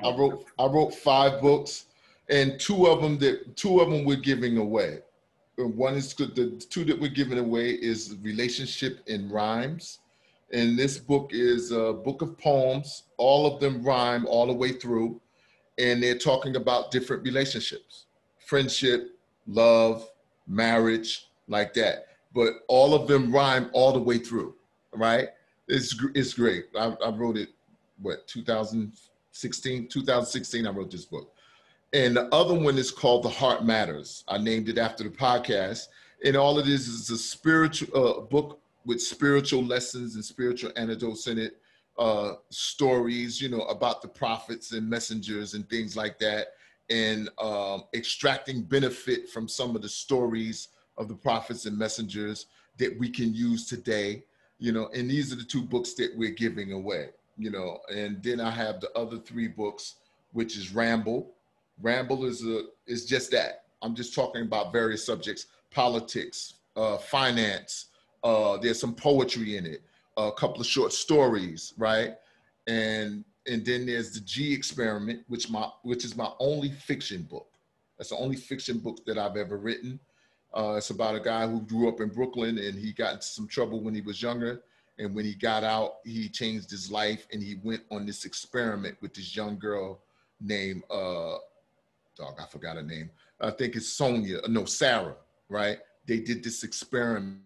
I 0.03 0.15
wrote 0.15 0.45
I 0.59 0.65
wrote 0.65 0.93
five 0.93 1.41
books 1.41 1.85
and 2.29 2.59
two 2.59 2.87
of 2.87 3.01
them 3.01 3.17
that 3.19 3.55
two 3.55 3.79
of 3.79 3.89
them 3.89 4.05
we're 4.05 4.17
giving 4.17 4.57
away. 4.57 4.99
One 5.57 5.95
is 5.95 6.13
the 6.13 6.63
two 6.69 6.83
that 6.85 6.99
we're 6.99 7.11
giving 7.11 7.37
away 7.37 7.71
is 7.71 8.15
relationship 8.21 9.01
in 9.07 9.29
rhymes, 9.29 9.99
and 10.51 10.77
this 10.77 10.97
book 10.97 11.29
is 11.31 11.71
a 11.71 11.93
book 11.93 12.21
of 12.21 12.37
poems. 12.39 13.03
All 13.17 13.45
of 13.45 13.59
them 13.59 13.83
rhyme 13.83 14.25
all 14.25 14.47
the 14.47 14.53
way 14.53 14.71
through, 14.71 15.21
and 15.77 16.01
they're 16.01 16.17
talking 16.17 16.55
about 16.55 16.89
different 16.89 17.23
relationships, 17.23 18.05
friendship, 18.39 19.11
love, 19.45 20.09
marriage, 20.47 21.29
like 21.47 21.73
that. 21.75 22.07
But 22.33 22.63
all 22.67 22.95
of 22.95 23.07
them 23.07 23.31
rhyme 23.31 23.69
all 23.73 23.93
the 23.93 23.99
way 24.01 24.17
through, 24.17 24.55
right? 24.95 25.29
It's 25.67 25.95
it's 26.13 26.33
great. 26.33 26.65
I, 26.77 26.95
I 27.05 27.09
wrote 27.09 27.37
it 27.37 27.49
what 28.01 28.27
2016 28.27 29.87
2016 29.87 30.67
I 30.67 30.69
wrote 30.71 30.91
this 30.91 31.05
book 31.05 31.31
And 31.93 32.17
the 32.17 32.33
other 32.33 32.53
one 32.53 32.77
is 32.77 32.91
called 32.91 33.23
The 33.23 33.29
Heart 33.29 33.63
Matters. 33.63 34.23
I 34.27 34.37
named 34.37 34.67
it 34.69 34.77
after 34.77 35.03
the 35.03 35.09
podcast. 35.09 35.87
And 36.25 36.35
all 36.35 36.59
it 36.59 36.67
is 36.67 36.87
is 36.87 37.09
a 37.09 37.17
spiritual 37.17 37.89
uh, 37.95 38.21
book 38.21 38.59
with 38.85 39.01
spiritual 39.01 39.63
lessons 39.63 40.15
and 40.15 40.23
spiritual 40.23 40.71
anecdotes 40.75 41.27
in 41.27 41.37
it, 41.37 41.61
uh, 41.97 42.33
stories, 42.49 43.41
you 43.41 43.49
know, 43.49 43.61
about 43.63 44.01
the 44.01 44.07
prophets 44.07 44.71
and 44.71 44.89
messengers 44.89 45.53
and 45.53 45.69
things 45.69 45.95
like 45.95 46.19
that, 46.19 46.47
and 46.89 47.29
um, 47.41 47.83
extracting 47.93 48.61
benefit 48.61 49.29
from 49.29 49.47
some 49.47 49.75
of 49.75 49.81
the 49.81 49.89
stories 49.89 50.69
of 50.97 51.07
the 51.07 51.15
prophets 51.15 51.65
and 51.65 51.77
messengers 51.77 52.47
that 52.77 52.97
we 52.99 53.09
can 53.09 53.33
use 53.33 53.67
today, 53.67 54.23
you 54.63 54.71
know, 54.71 54.87
and 54.93 55.11
these 55.11 55.33
are 55.33 55.35
the 55.35 55.43
two 55.43 55.61
books 55.61 55.93
that 55.95 56.11
we're 56.15 56.31
giving 56.31 56.71
away, 56.71 57.09
you 57.37 57.49
know, 57.49 57.79
and 57.93 58.23
then 58.23 58.39
I 58.39 58.49
have 58.49 58.79
the 58.79 58.89
other 58.97 59.17
three 59.17 59.49
books, 59.49 59.95
which 60.31 60.55
is 60.55 60.73
Ramble. 60.73 61.31
Ramble 61.81 62.23
is 62.23 62.45
a 62.45 62.61
is 62.87 63.05
just 63.05 63.31
that. 63.31 63.65
I'm 63.81 63.93
just 63.93 64.15
talking 64.15 64.43
about 64.43 64.71
various 64.71 65.05
subjects, 65.05 65.47
politics, 65.69 66.53
uh, 66.77 66.97
finance, 66.97 67.87
uh, 68.23 68.55
there's 68.55 68.79
some 68.79 68.95
poetry 68.95 69.57
in 69.57 69.65
it, 69.65 69.81
a 70.15 70.31
couple 70.31 70.61
of 70.61 70.65
short 70.65 70.93
stories, 70.93 71.73
right? 71.77 72.15
And 72.65 73.25
and 73.45 73.65
then 73.65 73.85
there's 73.85 74.13
the 74.13 74.21
G 74.21 74.53
Experiment, 74.53 75.23
which 75.27 75.49
my 75.49 75.67
which 75.81 76.05
is 76.05 76.15
my 76.15 76.29
only 76.39 76.71
fiction 76.71 77.23
book. 77.23 77.49
That's 77.97 78.11
the 78.11 78.15
only 78.15 78.37
fiction 78.37 78.79
book 78.79 79.05
that 79.07 79.17
I've 79.17 79.35
ever 79.35 79.57
written. 79.57 79.99
Uh, 80.53 80.75
it's 80.77 80.89
about 80.89 81.15
a 81.15 81.19
guy 81.19 81.47
who 81.47 81.61
grew 81.61 81.89
up 81.89 81.99
in 81.99 82.09
Brooklyn 82.09 82.57
and 82.57 82.77
he 82.77 82.91
got 82.91 83.13
into 83.13 83.25
some 83.25 83.47
trouble 83.47 83.81
when 83.81 83.95
he 83.95 84.01
was 84.01 84.21
younger. 84.21 84.61
And 84.99 85.15
when 85.15 85.25
he 85.25 85.33
got 85.33 85.63
out, 85.63 85.95
he 86.05 86.29
changed 86.29 86.69
his 86.69 86.91
life 86.91 87.25
and 87.31 87.41
he 87.41 87.55
went 87.63 87.81
on 87.89 88.05
this 88.05 88.25
experiment 88.25 88.97
with 89.01 89.13
this 89.13 89.35
young 89.35 89.57
girl 89.57 90.01
named, 90.39 90.83
uh, 90.91 91.37
dog, 92.15 92.39
I 92.39 92.45
forgot 92.51 92.75
her 92.75 92.83
name. 92.83 93.09
I 93.41 93.49
think 93.51 93.75
it's 93.75 93.87
Sonia, 93.87 94.39
no, 94.47 94.65
Sarah, 94.65 95.15
right? 95.49 95.79
They 96.05 96.19
did 96.19 96.43
this 96.43 96.63
experiment 96.63 97.39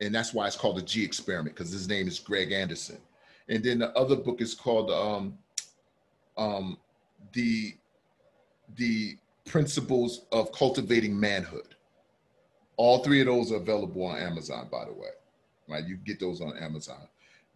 and 0.00 0.14
that's 0.14 0.32
why 0.32 0.46
it's 0.46 0.56
called 0.56 0.76
the 0.76 0.82
G 0.82 1.04
experiment 1.04 1.56
because 1.56 1.72
his 1.72 1.88
name 1.88 2.06
is 2.06 2.18
Greg 2.18 2.52
Anderson. 2.52 2.98
And 3.48 3.64
then 3.64 3.78
the 3.78 3.96
other 3.96 4.16
book 4.16 4.40
is 4.40 4.54
called 4.54 4.90
um, 4.90 5.38
um, 6.36 6.78
the 7.32 7.74
the 8.76 9.16
principles 9.48 10.26
of 10.32 10.52
cultivating 10.52 11.18
manhood. 11.18 11.74
All 12.76 13.02
three 13.02 13.20
of 13.20 13.26
those 13.26 13.50
are 13.52 13.56
available 13.56 14.04
on 14.06 14.18
Amazon, 14.18 14.68
by 14.70 14.84
the 14.84 14.92
way. 14.92 15.08
Right, 15.68 15.84
you 15.84 15.96
get 15.96 16.20
those 16.20 16.40
on 16.40 16.56
Amazon. 16.56 17.08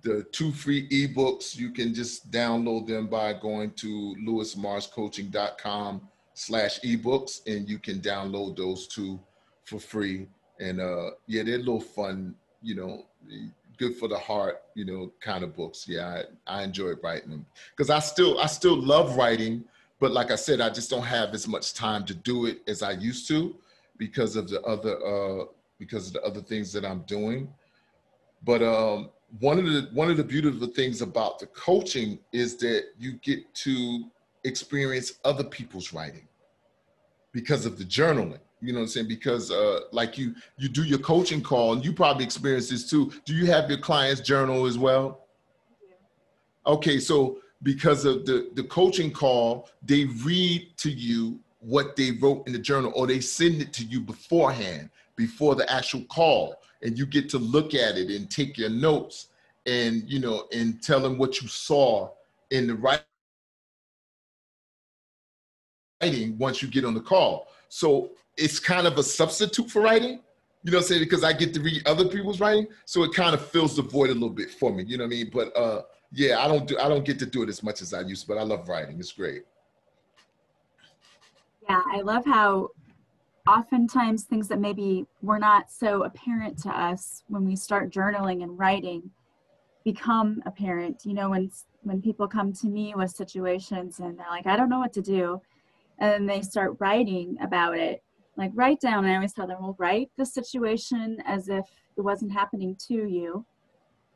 The 0.03 0.25
two 0.33 0.51
free 0.53 0.89
ebooks, 0.89 1.57
you 1.57 1.71
can 1.71 1.95
just 1.95 2.31
download 2.31 2.89
them 2.89 3.07
by 3.07 3.33
going 3.35 3.71
to 3.73 4.17
louismorriscoaching.com 4.27 6.09
slash 6.35 6.81
ebooks, 6.81 7.47
and 7.47 7.69
you 7.69 7.79
can 7.79 8.01
download 8.01 8.57
those 8.57 8.89
two 8.89 9.21
for 9.65 9.79
free 9.79 10.27
and 10.63 10.81
uh, 10.81 11.11
yeah, 11.27 11.43
they're 11.43 11.57
a 11.57 11.59
little 11.59 11.81
fun, 11.81 12.35
you 12.63 12.75
know, 12.75 13.05
good 13.77 13.97
for 13.97 14.09
the 14.09 14.19
heart, 14.19 14.63
you 14.75 14.85
know, 14.85 15.13
kind 15.21 15.43
of 15.43 15.57
books. 15.57 15.87
Yeah, 15.89 16.23
I, 16.47 16.61
I 16.61 16.63
enjoy 16.63 16.93
writing 17.03 17.31
them 17.31 17.47
because 17.77 17.91
I 17.91 17.99
still 17.99 18.39
I 18.39 18.47
still 18.47 18.81
love 18.81 19.17
writing, 19.17 19.65
but 20.03 20.11
like 20.11 20.33
I 20.33 20.35
said, 20.35 20.61
I 20.61 20.69
just 20.69 20.91
don't 20.91 21.05
have 21.05 21.33
as 21.33 21.47
much 21.47 21.75
time 21.75 22.05
to 22.07 22.15
do 22.15 22.47
it 22.47 22.63
as 22.67 22.83
I 22.83 22.91
used 22.91 23.29
to 23.29 23.55
because 23.99 24.35
of 24.35 24.51
the 24.51 24.61
other 24.63 24.95
uh, 25.07 25.45
because 25.79 26.09
of 26.09 26.15
the 26.15 26.23
other 26.23 26.41
things 26.41 26.73
that 26.73 26.85
I'm 26.85 27.03
doing. 27.03 27.49
But 28.45 28.65
um, 28.65 29.11
one 29.39 29.61
of 29.61 29.67
the 29.67 29.89
one 29.93 30.11
of 30.11 30.17
the 30.17 30.25
beautiful 30.25 30.67
things 30.67 31.03
about 31.03 31.39
the 31.39 31.47
coaching 31.47 32.19
is 32.33 32.57
that 32.57 32.87
you 32.99 33.13
get 33.23 33.55
to 33.67 34.11
experience 34.43 35.21
other 35.25 35.45
people's 35.45 35.93
writing 35.93 36.27
because 37.31 37.65
of 37.65 37.79
the 37.79 37.85
journaling 37.85 38.41
you 38.61 38.73
know 38.73 38.79
what 38.79 38.85
I'm 38.85 38.89
saying? 38.89 39.09
Because 39.09 39.53
uh, 39.53 39.81
like 39.93 40.19
you 40.19 40.35
you 40.57 40.69
do 40.69 40.85
your 40.85 41.01
coaching 41.01 41.43
call, 41.43 41.73
and 41.75 41.85
you 41.85 41.93
probably 41.93 42.25
experience 42.25 42.71
this 42.71 42.89
too. 42.89 43.13
Do 43.25 43.35
you 43.35 43.47
have 43.47 43.69
your 43.69 43.79
clients 43.79 44.21
journal 44.21 44.67
as 44.67 44.79
well? 44.79 45.27
Okay, 46.65 47.01
so 47.01 47.39
because 47.63 48.05
of 48.05 48.27
the 48.27 48.51
the 48.55 48.65
coaching 48.65 49.11
call, 49.11 49.69
they 49.83 50.05
read 50.25 50.69
to 50.79 50.91
you 50.91 51.39
what 51.61 51.95
they 51.97 52.13
wrote 52.13 52.47
in 52.47 52.53
the 52.53 52.59
journal, 52.59 52.93
or 52.95 53.07
they 53.07 53.21
send 53.21 53.63
it 53.63 53.73
to 53.73 53.85
you 53.85 54.01
beforehand, 54.01 54.91
before 55.17 55.55
the 55.55 55.71
actual 55.73 56.03
call, 56.05 56.57
and 56.83 56.99
you 56.99 57.07
get 57.07 57.29
to 57.31 57.39
look 57.39 57.75
at 57.75 57.97
it 57.97 58.11
and 58.11 58.31
take 58.31 58.59
your 58.59 58.71
notes, 58.71 59.29
and 59.67 60.03
you 60.11 60.19
know, 60.19 60.47
and 60.53 60.83
tell 60.83 61.01
them 61.01 61.19
what 61.19 61.41
you 61.41 61.49
saw 61.49 62.11
in 62.51 62.67
the 62.67 62.75
writing 62.75 63.05
once 66.37 66.63
you 66.63 66.69
get 66.69 66.85
on 66.85 66.95
the 66.95 67.01
call. 67.01 67.49
So 67.69 68.11
it's 68.37 68.59
kind 68.59 68.87
of 68.87 68.99
a 68.99 69.03
substitute 69.03 69.71
for 69.71 69.83
writing. 69.83 70.21
You 70.65 70.71
know 70.71 70.79
what 70.79 70.85
I'm 70.85 70.89
saying? 70.89 71.03
Because 71.03 71.25
I 71.25 71.33
get 71.33 71.55
to 71.55 71.61
read 71.61 71.87
other 71.87 72.07
people's 72.07 72.41
writing, 72.41 72.67
so 72.85 73.03
it 73.03 73.13
kind 73.15 73.35
of 73.35 73.45
fills 73.45 73.77
the 73.77 73.83
void 73.83 74.11
a 74.11 74.15
little 74.15 74.31
bit 74.31 74.51
for 74.51 74.73
me. 74.73 74.85
You 74.85 74.97
know 74.99 75.05
what 75.05 75.13
I 75.13 75.17
mean? 75.17 75.31
But 75.33 75.57
uh, 75.57 75.83
yeah, 76.13 76.45
I 76.45 76.49
don't 76.49 76.67
do 76.67 76.79
I 76.79 76.89
don't 76.89 77.05
get 77.05 77.19
to 77.21 77.27
do 77.27 77.43
it 77.43 77.49
as 77.49 77.63
much 77.63 77.83
as 77.83 77.95
I 77.95 78.01
used, 78.01 78.27
but 78.29 78.39
I 78.39 78.43
love 78.43 78.69
writing. 78.69 78.99
It's 78.99 79.13
great. 79.13 79.43
Yeah, 81.69 81.83
I 81.93 82.01
love 82.01 82.25
how 82.25 82.71
oftentimes 83.49 84.25
things 84.25 84.49
that 84.49 84.61
maybe 84.61 85.07
were 85.23 85.39
not 85.39 85.71
so 85.71 86.05
apparent 86.05 86.59
to 86.63 86.71
us 86.71 87.23
when 87.29 87.45
we 87.45 87.57
start 87.57 87.91
journaling 87.91 88.43
and 88.43 88.59
writing 88.59 89.11
become 89.85 90.43
apparent. 90.45 91.05
You 91.05 91.15
know, 91.15 91.31
when 91.31 91.51
when 91.83 92.03
people 92.03 92.29
come 92.29 92.53
to 92.55 92.69
me 92.69 92.95
with 92.95 93.11
situations 93.11 93.99
and 93.99 94.19
they're 94.19 94.27
like, 94.31 94.47
I 94.47 94.57
don't 94.57 94.69
know 94.69 94.79
what 94.79 94.93
to 94.95 95.03
do, 95.03 95.41
and 95.99 96.29
they 96.29 96.43
start 96.43 96.77
writing 96.79 97.39
about 97.41 97.77
it 97.79 98.03
like 98.37 98.51
write 98.55 98.81
down 98.81 99.05
i 99.05 99.15
always 99.15 99.33
tell 99.33 99.47
them 99.47 99.59
well 99.61 99.77
write 99.79 100.11
the 100.17 100.25
situation 100.25 101.19
as 101.27 101.49
if 101.49 101.65
it 101.97 102.01
wasn't 102.01 102.33
happening 102.33 102.77
to 102.77 102.95
you 103.07 103.45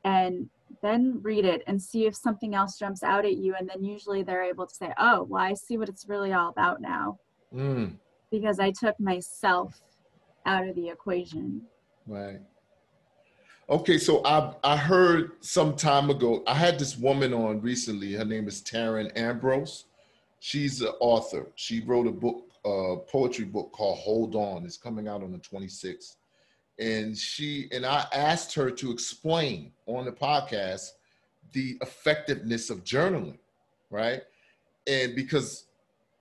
and 0.07 0.49
then 0.83 1.19
read 1.21 1.45
it 1.45 1.63
and 1.67 1.83
see 1.83 2.07
if 2.07 2.15
something 2.15 2.55
else 2.55 2.79
jumps 2.79 3.03
out 3.03 3.25
at 3.25 3.37
you. 3.37 3.55
And 3.59 3.69
then 3.69 3.83
usually 3.83 4.23
they're 4.23 4.45
able 4.45 4.67
to 4.67 4.75
say 4.75 4.93
oh 4.99 5.25
well 5.25 5.43
i 5.43 5.53
see 5.53 5.77
what 5.77 5.89
it's 5.89 6.09
really 6.09 6.33
all 6.33 6.49
about 6.49 6.81
now. 6.81 7.19
Mm. 7.55 7.97
because 8.31 8.59
i 8.59 8.71
took 8.71 8.99
myself 8.99 9.81
out 10.47 10.67
of 10.67 10.75
the 10.75 10.89
equation. 10.89 11.63
Right. 12.07 12.41
Okay 13.69 13.99
so 13.99 14.23
i 14.25 14.55
i 14.63 14.77
heard 14.77 15.33
some 15.41 15.75
time 15.75 16.09
ago 16.11 16.43
i 16.47 16.55
had 16.55 16.79
this 16.79 16.97
woman 16.97 17.35
on 17.35 17.61
recently. 17.61 18.13
Her 18.13 18.25
name 18.25 18.47
is 18.47 18.63
taryn 18.63 19.11
ambrose. 19.17 19.87
She's 20.39 20.81
an 20.83 20.93
author. 21.01 21.51
She 21.57 21.81
wrote 21.81 22.07
a 22.07 22.13
book 22.13 22.45
a 22.65 22.97
poetry 23.09 23.45
book 23.45 23.71
called 23.73 23.99
Hold 23.99 24.35
On. 24.35 24.65
It's 24.65 24.77
coming 24.77 25.07
out 25.07 25.23
on 25.23 25.31
the 25.31 25.39
26th. 25.39 26.17
And 26.79 27.17
she 27.17 27.69
and 27.73 27.87
I 27.87 28.07
asked 28.13 28.55
her 28.55 28.71
to 28.71 28.91
explain 28.91 29.73
on 29.87 30.05
the 30.05 30.13
podcast 30.13 30.91
the 31.53 31.79
effectiveness 31.81 32.69
of 32.69 32.85
journaling, 32.85 33.39
right? 33.91 34.23
And 34.87 35.15
because 35.15 35.67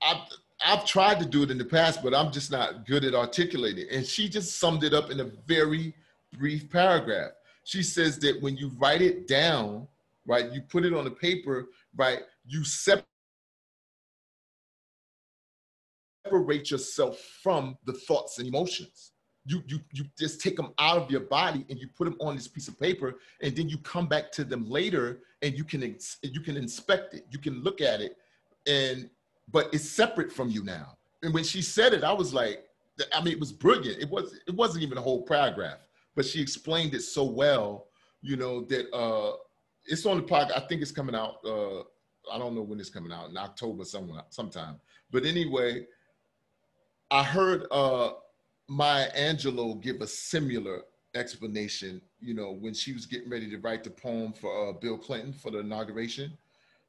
I've 0.01 0.21
I've 0.65 0.85
tried 0.85 1.19
to 1.19 1.25
do 1.25 1.43
it 1.43 1.51
in 1.51 1.57
the 1.57 1.65
past, 1.65 2.01
but 2.01 2.13
I'm 2.15 2.31
just 2.31 2.51
not 2.51 2.85
good 2.85 3.03
at 3.03 3.13
articulating. 3.13 3.87
And 3.91 4.05
she 4.05 4.29
just 4.29 4.57
summed 4.57 4.83
it 4.83 4.93
up 4.93 5.11
in 5.11 5.19
a 5.19 5.25
very 5.45 5.93
brief 6.37 6.69
paragraph. 6.69 7.31
She 7.65 7.83
says 7.83 8.17
that 8.19 8.41
when 8.41 8.55
you 8.55 8.71
write 8.77 9.01
it 9.01 9.27
down, 9.27 9.87
right, 10.25 10.51
you 10.51 10.61
put 10.61 10.85
it 10.85 10.93
on 10.93 11.03
the 11.03 11.11
paper, 11.11 11.67
right, 11.97 12.21
you 12.47 12.63
separate 12.63 13.05
separate 16.25 16.71
yourself 16.71 17.19
from 17.43 17.77
the 17.85 17.93
thoughts 17.93 18.39
and 18.39 18.47
emotions. 18.47 19.11
You, 19.45 19.61
you, 19.67 19.79
you 19.93 20.05
just 20.17 20.41
take 20.41 20.55
them 20.55 20.73
out 20.79 20.97
of 20.97 21.11
your 21.11 21.21
body 21.21 21.65
and 21.69 21.79
you 21.79 21.87
put 21.87 22.05
them 22.05 22.17
on 22.19 22.35
this 22.35 22.47
piece 22.47 22.67
of 22.67 22.79
paper 22.79 23.15
and 23.41 23.55
then 23.55 23.69
you 23.69 23.77
come 23.79 24.07
back 24.07 24.31
to 24.33 24.43
them 24.43 24.67
later 24.69 25.19
and 25.41 25.55
you 25.55 25.63
can 25.63 25.81
you 26.23 26.41
can 26.41 26.57
inspect 26.57 27.13
it. 27.13 27.25
You 27.29 27.39
can 27.39 27.61
look 27.61 27.79
at 27.81 28.01
it. 28.01 28.17
And 28.65 29.09
but 29.51 29.71
it's 29.71 29.87
separate 29.87 30.31
from 30.31 30.49
you 30.49 30.63
now. 30.63 30.97
And 31.21 31.33
when 31.33 31.43
she 31.43 31.61
said 31.61 31.93
it 31.93 32.03
i 32.03 32.13
was 32.13 32.33
like 32.33 32.65
i 33.13 33.21
mean 33.21 33.33
it 33.33 33.39
was 33.39 33.51
brilliant. 33.51 34.01
It 34.01 34.09
was 34.09 34.39
it 34.47 34.55
wasn't 34.55 34.83
even 34.83 34.97
a 34.97 35.01
whole 35.01 35.23
paragraph 35.23 35.79
but 36.15 36.25
she 36.25 36.41
explained 36.41 36.93
it 36.93 37.01
so 37.01 37.23
well 37.23 37.87
you 38.21 38.37
know 38.37 38.61
that 38.65 38.91
uh 38.95 39.35
it's 39.85 40.05
on 40.05 40.17
the 40.17 40.23
podcast 40.23 40.51
i 40.55 40.65
think 40.67 40.81
it's 40.81 40.91
coming 40.91 41.13
out 41.13 41.35
uh 41.45 41.81
i 42.33 42.37
don't 42.39 42.55
know 42.55 42.61
when 42.61 42.79
it's 42.79 42.89
coming 42.89 43.11
out 43.11 43.29
in 43.29 43.37
october 43.37 43.83
somewhere 43.83 44.23
sometime. 44.29 44.79
But 45.11 45.25
anyway 45.25 45.85
I 47.11 47.23
heard 47.23 47.67
uh, 47.69 48.13
Maya 48.67 49.11
Angelou 49.15 49.81
give 49.81 50.01
a 50.01 50.07
similar 50.07 50.81
explanation, 51.13 52.01
you 52.19 52.33
know, 52.33 52.51
when 52.51 52.73
she 52.73 52.93
was 52.93 53.05
getting 53.05 53.29
ready 53.29 53.49
to 53.49 53.57
write 53.57 53.83
the 53.83 53.89
poem 53.89 54.33
for 54.33 54.69
uh, 54.69 54.73
Bill 54.73 54.97
Clinton 54.97 55.33
for 55.33 55.51
the 55.51 55.59
inauguration, 55.59 56.37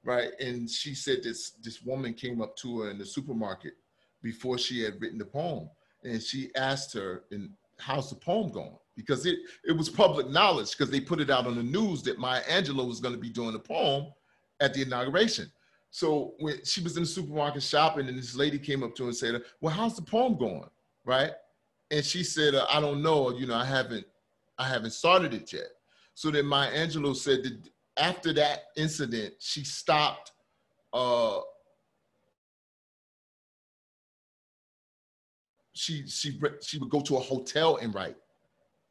right? 0.03 0.31
And 0.41 0.69
she 0.71 0.95
said 0.95 1.23
this 1.23 1.51
this 1.63 1.83
woman 1.83 2.15
came 2.15 2.41
up 2.41 2.57
to 2.57 2.81
her 2.81 2.91
in 2.91 2.99
the 2.99 3.05
supermarket 3.05 3.75
before 4.23 4.59
she 4.59 4.83
had 4.83 5.01
written 5.01 5.19
the 5.19 5.25
poem, 5.25 5.69
and 6.03 6.23
she 6.23 6.51
asked 6.57 6.93
her, 6.95 7.25
"And 7.31 7.51
how's 7.79 8.11
the 8.11 8.17
poem 8.17 8.51
going?" 8.51 8.79
Because 8.97 9.27
it 9.27 9.39
it 9.65 9.73
was 9.73 9.91
public 9.91 10.29
knowledge 10.31 10.73
because 10.73 10.91
they 10.91 11.01
put 11.01 11.21
it 11.21 11.31
out 11.31 11.47
on 11.47 11.57
the 11.57 11.63
news 11.63 12.03
that 12.05 12.19
Maya 12.19 12.43
Angelou 12.45 12.89
was 12.89 13.01
going 13.01 13.15
to 13.15 13.21
be 13.21 13.31
doing 13.31 13.53
the 13.53 13.59
poem 13.59 14.07
at 14.61 14.73
the 14.73 14.83
inauguration. 14.83 15.53
So 15.91 16.35
when 16.39 16.65
she 16.65 16.83
was 16.83 16.97
in 16.97 17.05
the 17.05 17.09
supermarket 17.09 17.63
shopping, 17.63 18.09
and 18.09 18.19
this 18.19 18.35
lady 18.35 18.59
came 18.59 18.83
up 18.83 18.95
to 18.97 19.05
her 19.05 19.09
and 19.11 19.17
said, 19.17 19.43
"Well, 19.61 19.75
how's 19.75 19.95
the 19.95 20.03
poem 20.03 20.37
going?" 20.39 20.71
Right? 21.05 21.33
And 21.91 22.05
she 22.05 22.25
said, 22.25 22.55
uh, 22.55 22.67
"I 22.69 22.81
don't 22.81 23.03
know. 23.03 23.31
You 23.31 23.47
know, 23.47 23.55
I 23.55 23.65
haven't, 23.65 24.07
I 24.59 24.69
haven't 24.69 24.93
started 24.93 25.35
it 25.35 25.53
yet." 25.53 25.69
So 26.15 26.31
then 26.31 26.47
Maya 26.47 26.73
Angelou 26.73 27.15
said 27.15 27.43
that 27.45 27.69
after 27.97 28.33
that 28.35 28.65
incident, 28.77 29.35
she 29.39 29.65
stopped. 29.65 30.33
Uh, 30.93 31.41
she 35.73 36.07
she 36.09 36.41
she 36.63 36.79
would 36.79 36.91
go 36.91 37.01
to 37.01 37.17
a 37.17 37.21
hotel 37.21 37.77
and 37.77 37.95
write 37.95 38.17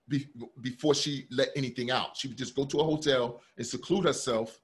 be, 0.07 0.27
before 0.61 0.93
she 0.93 1.27
let 1.31 1.49
anything 1.55 1.91
out. 1.91 2.15
She 2.15 2.27
would 2.27 2.37
just 2.37 2.55
go 2.55 2.65
to 2.65 2.79
a 2.79 2.83
hotel 2.83 3.41
and 3.57 3.65
seclude 3.65 4.05
herself 4.05 4.59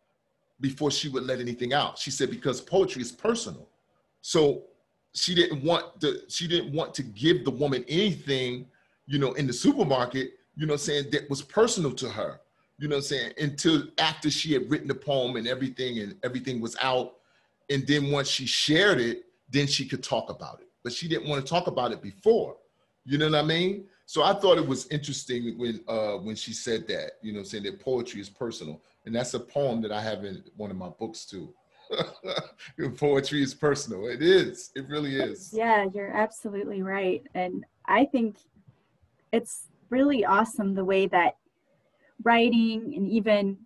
before 0.59 0.91
she 0.91 1.09
would 1.09 1.23
let 1.23 1.39
anything 1.39 1.73
out. 1.73 1.97
She 1.97 2.11
said 2.11 2.29
because 2.29 2.61
poetry 2.61 3.01
is 3.01 3.11
personal. 3.11 3.67
So 4.21 4.65
she 5.13 5.35
didn't 5.35 5.63
want 5.63 5.99
the 5.99 6.23
she 6.29 6.47
didn't 6.47 6.73
want 6.73 6.93
to 6.95 7.03
give 7.03 7.43
the 7.43 7.51
woman 7.51 7.83
anything, 7.87 8.67
you 9.07 9.19
know, 9.19 9.33
in 9.33 9.47
the 9.47 9.53
supermarket, 9.53 10.33
you 10.55 10.65
know 10.65 10.75
saying, 10.75 11.05
that 11.11 11.29
was 11.29 11.41
personal 11.41 11.91
to 11.93 12.09
her. 12.09 12.39
You 12.77 12.87
know 12.87 12.99
saying? 12.99 13.33
Until 13.37 13.83
after 13.97 14.31
she 14.31 14.53
had 14.53 14.69
written 14.69 14.87
the 14.87 14.95
poem 14.95 15.35
and 15.35 15.47
everything 15.47 15.99
and 15.99 16.15
everything 16.23 16.59
was 16.59 16.75
out. 16.81 17.17
And 17.69 17.85
then 17.85 18.11
once 18.11 18.27
she 18.27 18.45
shared 18.45 18.99
it, 18.99 19.25
then 19.49 19.67
she 19.67 19.87
could 19.87 20.03
talk 20.03 20.29
about 20.29 20.61
it. 20.61 20.67
But 20.83 20.91
she 20.91 21.07
didn't 21.07 21.29
want 21.29 21.45
to 21.45 21.49
talk 21.49 21.67
about 21.67 21.91
it 21.91 22.01
before. 22.01 22.57
You 23.05 23.17
know 23.17 23.29
what 23.29 23.35
I 23.35 23.43
mean? 23.43 23.85
So 24.05 24.23
I 24.23 24.33
thought 24.33 24.57
it 24.57 24.67
was 24.67 24.87
interesting 24.87 25.57
when 25.57 25.81
uh, 25.87 26.17
when 26.17 26.35
she 26.35 26.53
said 26.53 26.87
that, 26.87 27.13
you 27.21 27.33
know, 27.33 27.43
saying 27.43 27.63
that 27.63 27.79
poetry 27.79 28.19
is 28.19 28.29
personal, 28.29 28.81
and 29.05 29.15
that's 29.15 29.33
a 29.33 29.39
poem 29.39 29.81
that 29.83 29.91
I 29.91 30.01
have 30.01 30.25
in 30.25 30.43
one 30.57 30.71
of 30.71 30.77
my 30.77 30.89
books 30.89 31.25
too. 31.25 31.53
poetry 32.97 33.41
is 33.41 33.53
personal. 33.53 34.07
It 34.07 34.21
is. 34.21 34.71
It 34.75 34.87
really 34.87 35.15
is. 35.15 35.51
Yeah, 35.53 35.85
you're 35.93 36.11
absolutely 36.11 36.81
right, 36.81 37.23
and 37.33 37.65
I 37.85 38.05
think 38.05 38.37
it's 39.31 39.67
really 39.89 40.25
awesome 40.25 40.73
the 40.73 40.85
way 40.85 41.07
that 41.07 41.35
writing 42.23 42.93
and 42.95 43.07
even 43.07 43.57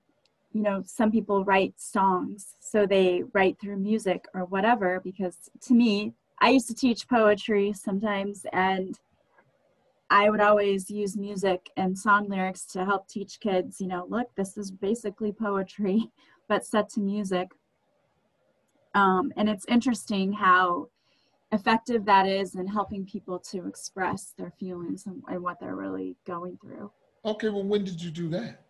you 0.53 0.61
know 0.61 0.81
some 0.85 1.11
people 1.11 1.43
write 1.43 1.73
songs 1.77 2.55
so 2.61 2.85
they 2.85 3.23
write 3.33 3.59
through 3.59 3.77
music 3.77 4.25
or 4.33 4.45
whatever 4.45 5.01
because 5.03 5.49
to 5.61 5.73
me 5.73 6.13
i 6.39 6.49
used 6.49 6.67
to 6.67 6.73
teach 6.73 7.07
poetry 7.07 7.73
sometimes 7.73 8.45
and 8.53 8.97
I 10.09 10.29
would 10.29 10.39
always 10.39 10.89
use 10.89 11.17
music 11.17 11.71
and 11.77 11.97
song 11.97 12.29
lyrics 12.29 12.65
to 12.67 12.85
help 12.85 13.07
teach 13.07 13.39
kids, 13.39 13.81
you 13.81 13.87
know, 13.87 14.05
look, 14.07 14.27
this 14.35 14.55
is 14.55 14.69
basically 14.69 15.31
poetry, 15.31 16.11
but 16.47 16.65
set 16.65 16.89
to 16.89 16.99
music. 16.99 17.51
Um, 18.95 19.31
and 19.37 19.47
it's 19.47 19.65
interesting 19.67 20.33
how 20.33 20.87
effective 21.51 22.05
that 22.05 22.27
is 22.27 22.55
in 22.55 22.65
helping 22.65 23.05
people 23.05 23.37
to 23.39 23.67
express 23.67 24.33
their 24.37 24.51
feelings 24.59 25.05
and, 25.05 25.21
and 25.27 25.43
what 25.43 25.59
they're 25.59 25.75
really 25.75 26.15
going 26.25 26.57
through. 26.61 26.91
Okay, 27.23 27.49
well, 27.49 27.63
when 27.63 27.83
did 27.83 28.01
you 28.01 28.09
do 28.09 28.29
that? 28.29 28.61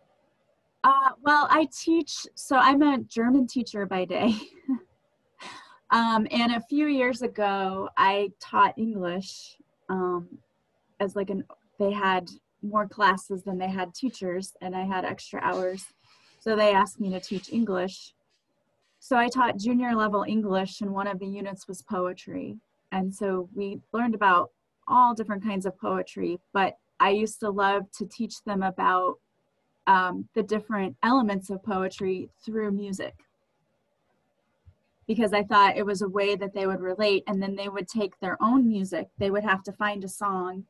Uh, 0.84 1.10
well, 1.22 1.46
I 1.50 1.68
teach, 1.76 2.26
so 2.34 2.56
I'm 2.56 2.82
a 2.82 2.98
German 2.98 3.46
teacher 3.46 3.86
by 3.86 4.04
day. 4.04 4.34
um, 5.90 6.26
and 6.30 6.52
a 6.52 6.60
few 6.60 6.86
years 6.86 7.22
ago, 7.22 7.88
I 7.96 8.30
taught 8.40 8.76
English 8.76 9.56
um, 9.88 10.28
as 11.00 11.16
like 11.16 11.30
an 11.30 11.44
they 11.78 11.92
had 11.92 12.28
more 12.62 12.88
classes 12.88 13.42
than 13.42 13.58
they 13.58 13.68
had 13.68 13.94
teachers 13.94 14.54
and 14.62 14.74
I 14.74 14.84
had 14.84 15.04
extra 15.04 15.40
hours. 15.42 15.84
So 16.40 16.56
they 16.56 16.72
asked 16.72 17.00
me 17.00 17.10
to 17.10 17.20
teach 17.20 17.52
English. 17.52 18.14
So 19.06 19.16
I 19.16 19.28
taught 19.28 19.56
junior 19.56 19.94
level 19.94 20.24
English 20.26 20.80
and 20.80 20.90
one 20.90 21.06
of 21.06 21.20
the 21.20 21.28
units 21.28 21.68
was 21.68 21.80
poetry. 21.80 22.56
And 22.90 23.14
so 23.14 23.48
we 23.54 23.78
learned 23.92 24.16
about 24.16 24.50
all 24.88 25.14
different 25.14 25.44
kinds 25.44 25.64
of 25.64 25.78
poetry, 25.78 26.40
but 26.52 26.76
I 26.98 27.10
used 27.10 27.38
to 27.38 27.50
love 27.50 27.88
to 27.98 28.06
teach 28.06 28.42
them 28.42 28.64
about 28.64 29.20
um, 29.86 30.28
the 30.34 30.42
different 30.42 30.96
elements 31.04 31.50
of 31.50 31.62
poetry 31.62 32.30
through 32.44 32.72
music 32.72 33.14
because 35.06 35.32
I 35.32 35.44
thought 35.44 35.76
it 35.76 35.86
was 35.86 36.02
a 36.02 36.08
way 36.08 36.34
that 36.34 36.52
they 36.52 36.66
would 36.66 36.80
relate 36.80 37.22
and 37.28 37.40
then 37.40 37.54
they 37.54 37.68
would 37.68 37.86
take 37.86 38.18
their 38.18 38.36
own 38.42 38.66
music. 38.66 39.06
They 39.18 39.30
would 39.30 39.44
have 39.44 39.62
to 39.62 39.72
find 39.72 40.02
a 40.02 40.08
song 40.08 40.64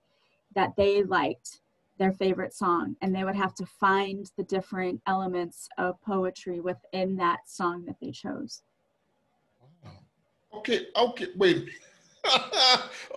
that 0.54 0.76
they 0.76 1.02
liked 1.02 1.62
their 1.98 2.12
favorite 2.12 2.54
song 2.54 2.96
and 3.00 3.14
they 3.14 3.24
would 3.24 3.36
have 3.36 3.54
to 3.54 3.66
find 3.66 4.30
the 4.36 4.44
different 4.44 5.00
elements 5.06 5.68
of 5.78 6.00
poetry 6.02 6.60
within 6.60 7.16
that 7.16 7.40
song 7.46 7.84
that 7.86 7.96
they 8.00 8.10
chose. 8.10 8.62
Okay 10.54 10.86
okay 10.96 11.28
wait. 11.36 11.68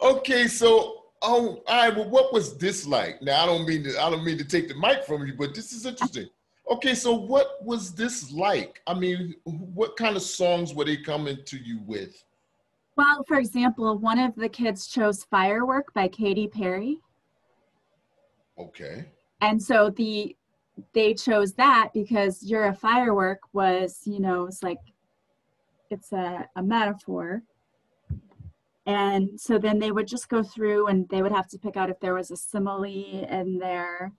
Okay 0.04 0.48
so 0.48 1.06
oh 1.22 1.64
all 1.68 1.76
right 1.76 1.96
well 1.96 2.10
what 2.10 2.32
was 2.32 2.58
this 2.58 2.86
like? 2.86 3.22
Now 3.22 3.44
i 3.44 3.46
don't 3.46 3.68
mean 3.68 3.84
to 3.84 4.02
i 4.02 4.10
don't 4.10 4.24
mean 4.24 4.38
to 4.38 4.46
take 4.46 4.68
the 4.68 4.76
mic 4.76 5.04
from 5.04 5.26
you 5.26 5.34
but 5.34 5.56
this 5.56 5.72
is 5.74 5.86
interesting. 5.86 6.30
Okay 6.70 6.94
so 6.94 7.14
what 7.14 7.64
was 7.64 7.94
this 7.94 8.32
like? 8.32 8.82
I 8.88 8.94
mean 8.94 9.36
what 9.44 9.98
kind 9.98 10.16
of 10.16 10.22
songs 10.22 10.74
were 10.74 10.86
they 10.86 10.98
coming 10.98 11.38
to 11.46 11.58
you 11.58 11.80
with? 11.86 12.24
Well 12.96 13.24
for 13.28 13.38
example 13.38 13.98
one 13.98 14.20
of 14.20 14.36
the 14.36 14.50
kids 14.50 14.88
chose 14.88 15.24
firework 15.24 15.94
by 15.94 16.08
katy 16.08 16.48
perry 16.48 17.00
Okay. 18.60 19.06
And 19.42 19.62
so 19.62 19.90
the 19.90 20.36
they 20.94 21.14
chose 21.14 21.54
that 21.54 21.90
because 21.94 22.44
you're 22.44 22.68
a 22.68 22.74
firework 22.74 23.40
was, 23.54 24.02
you 24.06 24.20
know, 24.20 24.46
it's 24.46 24.64
like 24.64 24.80
it's 25.90 26.14
a, 26.14 26.48
a 26.56 26.64
metaphor. 26.64 27.44
And 28.86 29.40
so 29.40 29.58
then 29.60 29.78
they 29.80 29.92
would 29.92 30.08
just 30.08 30.30
go 30.30 30.42
through 30.42 30.88
and 30.88 31.08
they 31.10 31.22
would 31.22 31.32
have 31.32 31.48
to 31.50 31.60
pick 31.60 31.78
out 31.78 31.90
if 31.90 32.00
there 32.00 32.14
was 32.14 32.32
a 32.32 32.38
simile 32.38 32.84
in 32.84 33.60
there, 33.60 34.14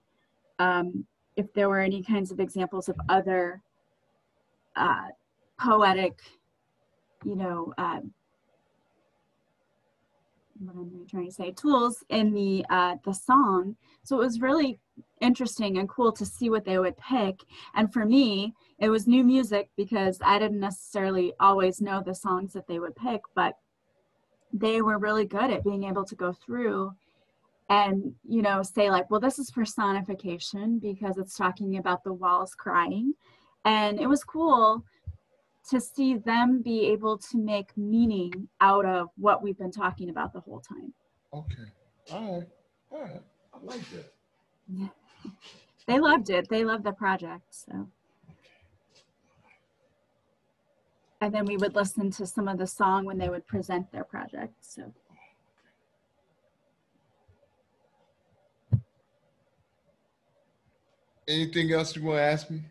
um, 0.59 1.05
if 1.35 1.51
there 1.53 1.67
were 1.67 1.79
any 1.79 2.03
kinds 2.03 2.31
of 2.31 2.39
examples 2.39 2.87
of 2.87 2.95
other 3.09 3.61
uh, 4.75 5.07
poetic, 5.59 6.19
you 7.25 7.35
know, 7.35 7.73
uh, 7.77 7.99
what 10.61 10.75
am 10.75 11.01
I 11.01 11.09
trying 11.09 11.27
to 11.27 11.31
say, 11.31 11.51
tools 11.51 12.03
in 12.09 12.33
the 12.33 12.65
uh, 12.69 12.95
the 13.03 13.13
song. 13.13 13.75
So 14.03 14.17
it 14.17 14.25
was 14.25 14.41
really 14.41 14.79
interesting 15.19 15.77
and 15.77 15.89
cool 15.89 16.11
to 16.13 16.25
see 16.25 16.49
what 16.49 16.65
they 16.65 16.79
would 16.79 16.97
pick. 16.97 17.41
And 17.75 17.91
for 17.91 18.05
me, 18.05 18.53
it 18.79 18.89
was 18.89 19.07
new 19.07 19.23
music 19.23 19.69
because 19.75 20.19
I 20.23 20.39
didn't 20.39 20.59
necessarily 20.59 21.33
always 21.39 21.81
know 21.81 22.01
the 22.01 22.15
songs 22.15 22.53
that 22.53 22.67
they 22.67 22.79
would 22.79 22.95
pick, 22.95 23.21
but 23.35 23.57
they 24.53 24.81
were 24.81 24.97
really 24.97 25.25
good 25.25 25.51
at 25.51 25.63
being 25.63 25.83
able 25.83 26.05
to 26.05 26.15
go 26.15 26.33
through 26.33 26.93
and 27.69 28.13
you 28.27 28.41
know 28.41 28.61
say 28.61 28.91
like 28.91 29.09
well 29.09 29.19
this 29.19 29.39
is 29.39 29.49
personification 29.49 30.77
because 30.77 31.17
it's 31.17 31.37
talking 31.37 31.77
about 31.77 32.03
the 32.03 32.11
walls 32.11 32.53
crying 32.53 33.13
and 33.63 33.99
it 33.99 34.07
was 34.07 34.25
cool 34.25 34.83
to 35.69 35.79
see 35.79 36.15
them 36.15 36.61
be 36.61 36.87
able 36.87 37.17
to 37.17 37.37
make 37.37 37.75
meaning 37.77 38.47
out 38.59 38.85
of 38.85 39.09
what 39.17 39.43
we've 39.43 39.57
been 39.57 39.71
talking 39.71 40.09
about 40.09 40.33
the 40.33 40.39
whole 40.39 40.61
time. 40.61 40.93
Okay. 41.33 41.71
All 42.11 42.39
right. 42.39 42.47
All 42.91 43.01
right. 43.01 43.21
I 43.53 43.57
like 43.63 43.89
that. 43.91 44.13
Yeah. 44.67 44.87
They 45.87 45.99
loved 45.99 46.29
it. 46.29 46.47
They 46.47 46.63
loved 46.63 46.83
the 46.83 46.91
project. 46.91 47.43
So. 47.49 47.87
And 51.19 51.33
then 51.33 51.45
we 51.45 51.57
would 51.57 51.75
listen 51.75 52.11
to 52.11 52.25
some 52.25 52.47
of 52.47 52.59
the 52.59 52.67
song 52.67 53.03
when 53.05 53.17
they 53.17 53.29
would 53.29 53.45
present 53.47 53.91
their 53.91 54.03
project. 54.03 54.53
So. 54.61 54.93
Anything 61.27 61.71
else 61.71 61.95
you 61.95 62.03
want 62.03 62.17
to 62.17 62.23
ask 62.23 62.49
me? 62.49 62.61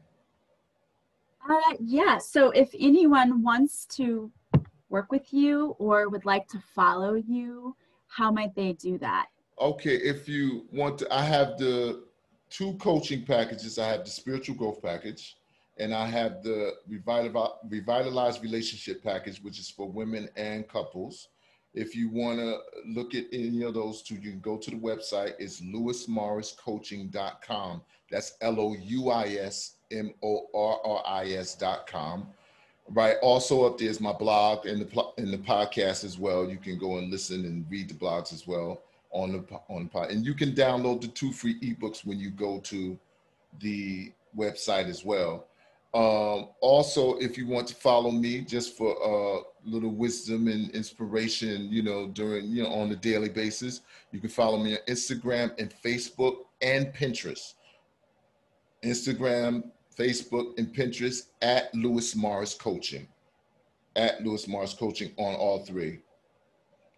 Uh, 1.49 1.75
yeah, 1.81 2.19
so 2.19 2.51
if 2.51 2.71
anyone 2.79 3.43
wants 3.43 3.87
to 3.87 4.31
work 4.89 5.11
with 5.11 5.33
you 5.33 5.75
or 5.79 6.09
would 6.09 6.25
like 6.25 6.47
to 6.49 6.63
follow 6.75 7.15
you, 7.15 7.75
how 8.09 8.31
might 8.31 8.55
they 8.55 8.75
do 8.75 8.99
that? 8.99 9.27
Okay, 9.61 9.97
if 9.97 10.29
you 10.29 10.67
want 10.73 10.99
to, 10.99 11.15
I 11.15 11.23
have 11.23 11.59
the 11.59 12.05
two 12.51 12.75
coaching 12.75 13.25
packages. 13.25 13.79
I 13.79 13.89
have 13.89 14.05
the 14.05 14.11
spiritual 14.11 14.57
growth 14.57 14.83
package 14.83 15.39
and 15.79 15.95
I 15.95 16.07
have 16.07 16.43
the 16.43 16.73
revitalized 16.89 18.43
relationship 18.43 19.03
package, 19.03 19.43
which 19.43 19.59
is 19.59 19.71
for 19.71 19.89
women 19.89 20.29
and 20.37 20.69
couples. 20.69 21.29
If 21.73 21.95
you 21.95 22.11
want 22.11 22.41
to 22.41 22.59
look 22.87 23.15
at 23.15 23.27
any 23.33 23.63
of 23.63 23.75
those 23.75 24.03
two, 24.03 24.17
you 24.17 24.33
can 24.33 24.41
go 24.41 24.57
to 24.59 24.71
the 24.71 24.77
website. 24.77 25.35
It's 25.39 25.61
louismorriscoaching.com. 25.61 27.83
That's 28.11 28.33
L 28.41 28.59
O 28.61 28.75
U 28.75 29.11
I 29.11 29.29
S 29.29 29.77
M 29.91 30.13
O 30.23 30.47
R 30.55 30.81
R 30.85 31.03
I 31.07 31.31
S 31.33 31.55
dot 31.55 31.87
com. 31.87 32.29
Right. 32.89 33.17
Also 33.23 33.65
up 33.65 33.79
there 33.79 33.89
is 33.89 34.01
my 34.01 34.13
blog 34.13 34.67
and 34.67 34.81
the 34.81 35.05
in 35.19 35.31
the 35.31 35.39
podcast 35.39 36.05
as 36.05 36.19
well. 36.19 36.49
You 36.49 36.57
can 36.57 36.79
go 36.79 36.99
and 36.99 37.11
listen 37.11 37.45
and 37.45 37.65
read 37.71 37.89
the 37.89 37.95
blogs 37.95 38.33
as 38.33 38.47
well 38.47 38.83
on 39.11 39.33
the 39.33 39.45
on 39.69 39.85
the 39.85 39.89
pod. 39.89 40.11
And 40.11 40.25
you 40.25 40.35
can 40.35 40.53
download 40.53 41.01
the 41.01 41.09
two 41.09 41.33
free 41.33 41.59
ebooks 41.61 42.05
when 42.05 42.19
you 42.19 42.31
go 42.31 42.61
to 42.61 42.99
the 43.61 44.13
website 44.37 44.89
as 44.89 45.05
well. 45.05 45.47
Um, 45.93 46.51
also, 46.61 47.17
if 47.19 47.37
you 47.37 47.49
want 47.49 47.67
to 47.69 47.75
follow 47.75 48.13
me 48.13 48.43
just 48.43 48.77
for 48.77 48.93
a 48.93 49.39
uh, 49.39 49.43
little 49.65 49.91
wisdom 49.91 50.47
and 50.47 50.71
inspiration, 50.71 51.69
you 51.69 51.83
know, 51.83 52.07
during, 52.07 52.47
you 52.47 52.63
know, 52.63 52.69
on 52.69 52.93
a 52.93 52.97
daily 52.97 53.29
basis, 53.29 53.81
you 54.13 54.21
can 54.21 54.31
follow 54.31 54.59
me 54.59 54.75
on 54.75 54.79
Instagram 54.89 55.53
and 55.59 55.75
Facebook 55.85 56.45
and 56.63 56.95
Pinterest. 56.95 57.55
Instagram, 58.85 59.65
Facebook, 59.97 60.59
and 60.59 60.75
Pinterest 60.75 61.29
at 61.43 61.75
Louis 61.75 62.15
Morris 62.17 62.55
Coaching. 62.55 63.07
At 63.97 64.23
Louis 64.23 64.47
Morris 64.49 64.75
Coaching 64.75 65.13
on 65.17 65.35
all 65.35 65.65
three. 65.65 66.01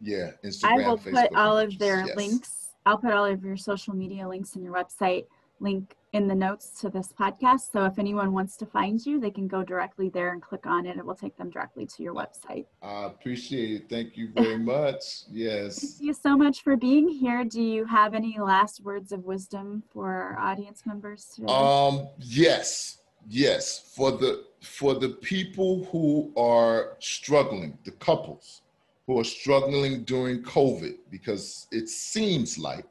Yeah, 0.01 0.33
Instagram. 0.45 0.63
Facebook. 0.63 0.65
I 0.65 0.89
will 0.89 0.99
Facebook, 0.99 1.29
put 1.29 1.37
all 1.37 1.59
of 1.59 1.79
their 1.79 2.07
yes. 2.07 2.17
links. 2.17 2.69
I'll 2.85 2.99
put 2.99 3.13
all 3.13 3.25
of 3.25 3.45
your 3.45 3.57
social 3.57 3.95
media 3.95 4.27
links 4.29 4.57
in 4.57 4.63
your 4.63 4.75
website 4.75 5.27
link 5.61 5.97
in 6.13 6.29
the 6.29 6.35
notes 6.35 6.79
to 6.81 6.91
this 6.91 7.13
podcast. 7.19 7.73
So 7.73 7.85
if 7.87 7.99
anyone 7.99 8.33
wants 8.33 8.57
to 8.59 8.67
find 8.67 9.05
you, 9.05 9.19
they 9.19 9.31
can 9.31 9.49
go 9.49 9.63
directly 9.63 10.11
there 10.11 10.33
and 10.33 10.43
click 10.43 10.67
on 10.67 10.85
it. 10.85 10.99
It 10.99 11.05
will 11.05 11.15
take 11.15 11.37
them 11.37 11.49
directly 11.49 11.87
to 11.87 12.03
your 12.03 12.15
website. 12.15 12.67
I 12.83 13.07
appreciate 13.07 13.71
it. 13.71 13.89
Thank 13.89 14.17
you 14.17 14.29
very 14.35 14.59
much. 14.59 15.25
Yes. 15.31 15.81
Thank 15.81 16.03
you 16.03 16.13
so 16.13 16.37
much 16.37 16.63
for 16.63 16.77
being 16.77 17.09
here. 17.09 17.45
Do 17.45 17.63
you 17.63 17.87
have 17.87 18.15
any 18.15 18.39
last 18.39 18.83
words 18.83 19.13
of 19.13 19.25
wisdom 19.25 19.83
for 19.91 20.11
our 20.11 20.39
audience 20.39 20.83
members 20.85 21.25
today? 21.35 21.53
Um, 21.53 22.09
yes. 22.19 22.99
Yes. 23.29 23.79
For 23.95 24.13
the 24.13 24.45
for 24.61 24.95
the 24.95 25.09
people 25.09 25.85
who 25.87 26.33
are 26.37 26.97
struggling, 27.01 27.79
the 27.85 27.91
couples 27.93 28.63
who 29.07 29.19
are 29.19 29.25
struggling 29.25 30.05
during 30.05 30.43
COVID, 30.43 30.95
because 31.11 31.67
it 31.73 31.89
seems 31.89 32.59
like 32.59 32.85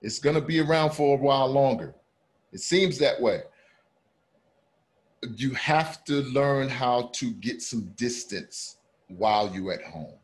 it's 0.00 0.18
going 0.18 0.34
to 0.36 0.40
be 0.40 0.60
around 0.60 0.92
for 0.92 1.18
a 1.18 1.20
while 1.20 1.48
longer 1.48 1.94
it 2.52 2.60
seems 2.60 2.98
that 2.98 3.20
way. 3.20 3.42
You 5.36 5.50
have 5.54 6.04
to 6.04 6.22
learn 6.22 6.68
how 6.68 7.10
to 7.14 7.32
get 7.32 7.60
some 7.60 7.92
distance 7.96 8.76
while 9.08 9.52
you're 9.52 9.72
at 9.72 9.82
home. 9.82 10.14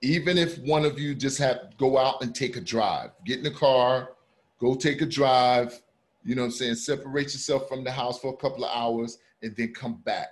Even 0.00 0.38
if 0.38 0.58
one 0.58 0.84
of 0.84 0.98
you 0.98 1.14
just 1.14 1.38
have 1.38 1.70
to 1.70 1.76
go 1.76 1.98
out 1.98 2.22
and 2.22 2.34
take 2.34 2.56
a 2.56 2.60
drive, 2.60 3.10
get 3.24 3.38
in 3.38 3.44
the 3.44 3.50
car, 3.50 4.10
go 4.58 4.74
take 4.74 5.02
a 5.02 5.06
drive, 5.06 5.80
you 6.24 6.34
know 6.34 6.42
what 6.42 6.46
I'm 6.46 6.52
saying? 6.52 6.74
Separate 6.76 7.32
yourself 7.32 7.68
from 7.68 7.84
the 7.84 7.90
house 7.90 8.20
for 8.20 8.32
a 8.32 8.36
couple 8.36 8.64
of 8.64 8.70
hours 8.74 9.18
and 9.42 9.54
then 9.56 9.72
come 9.72 9.94
back. 10.04 10.28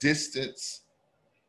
Distance, 0.00 0.82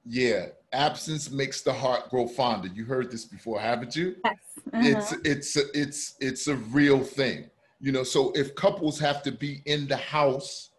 yeah, 0.06 0.48
absence 0.74 1.30
makes 1.32 1.62
the 1.62 1.74
heart 1.74 2.10
grow 2.10 2.28
fonder. 2.28 2.68
You 2.68 2.86
heard 2.86 3.12
this 3.12 3.26
before, 3.26 3.60
haven't 3.60 3.96
you? 3.96 4.16
Yes. 4.24 4.36
Uh-huh. 4.74 4.82
It's 4.84 5.12
it's 5.24 5.56
it's 5.56 6.16
it's 6.20 6.48
a 6.48 6.56
real 6.56 7.00
thing. 7.04 7.50
You 7.82 7.92
know, 7.92 8.04
so 8.04 8.32
if 8.36 8.56
couples 8.56 9.00
have 9.00 9.24
to 9.24 9.32
be 9.32 9.62
in 9.66 9.88
the 9.88 9.98
house 9.98 10.72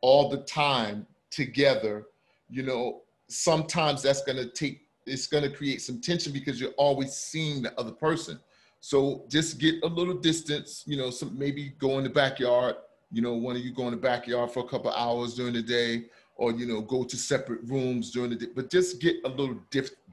all 0.00 0.28
the 0.28 0.38
time 0.38 1.06
together, 1.30 2.06
you 2.48 2.62
know, 2.62 3.02
sometimes 3.28 4.02
that's 4.02 4.22
going 4.22 4.38
to 4.38 4.48
take 4.48 4.82
it's 5.06 5.26
going 5.28 5.44
to 5.44 5.50
create 5.50 5.80
some 5.80 6.00
tension 6.00 6.32
because 6.32 6.60
you're 6.60 6.70
always 6.72 7.12
seeing 7.12 7.62
the 7.62 7.78
other 7.78 7.92
person. 7.92 8.40
So 8.80 9.24
just 9.28 9.58
get 9.58 9.76
a 9.84 9.86
little 9.86 10.14
distance, 10.14 10.82
you 10.86 10.96
know, 10.96 11.10
some 11.10 11.38
maybe 11.38 11.74
go 11.78 11.98
in 11.98 12.04
the 12.04 12.10
backyard, 12.10 12.76
you 13.12 13.22
know, 13.22 13.34
one 13.34 13.54
of 13.56 13.62
you 13.62 13.72
go 13.72 13.84
in 13.84 13.92
the 13.92 13.96
backyard 13.96 14.50
for 14.50 14.60
a 14.60 14.68
couple 14.68 14.90
hours 14.90 15.34
during 15.34 15.54
the 15.54 15.62
day 15.62 16.06
or 16.36 16.52
you 16.52 16.66
know, 16.66 16.80
go 16.80 17.04
to 17.04 17.16
separate 17.16 17.60
rooms 17.64 18.10
during 18.10 18.30
the 18.30 18.36
day, 18.36 18.46
but 18.54 18.70
just 18.70 19.00
get 19.00 19.16
a 19.24 19.28
little 19.28 19.58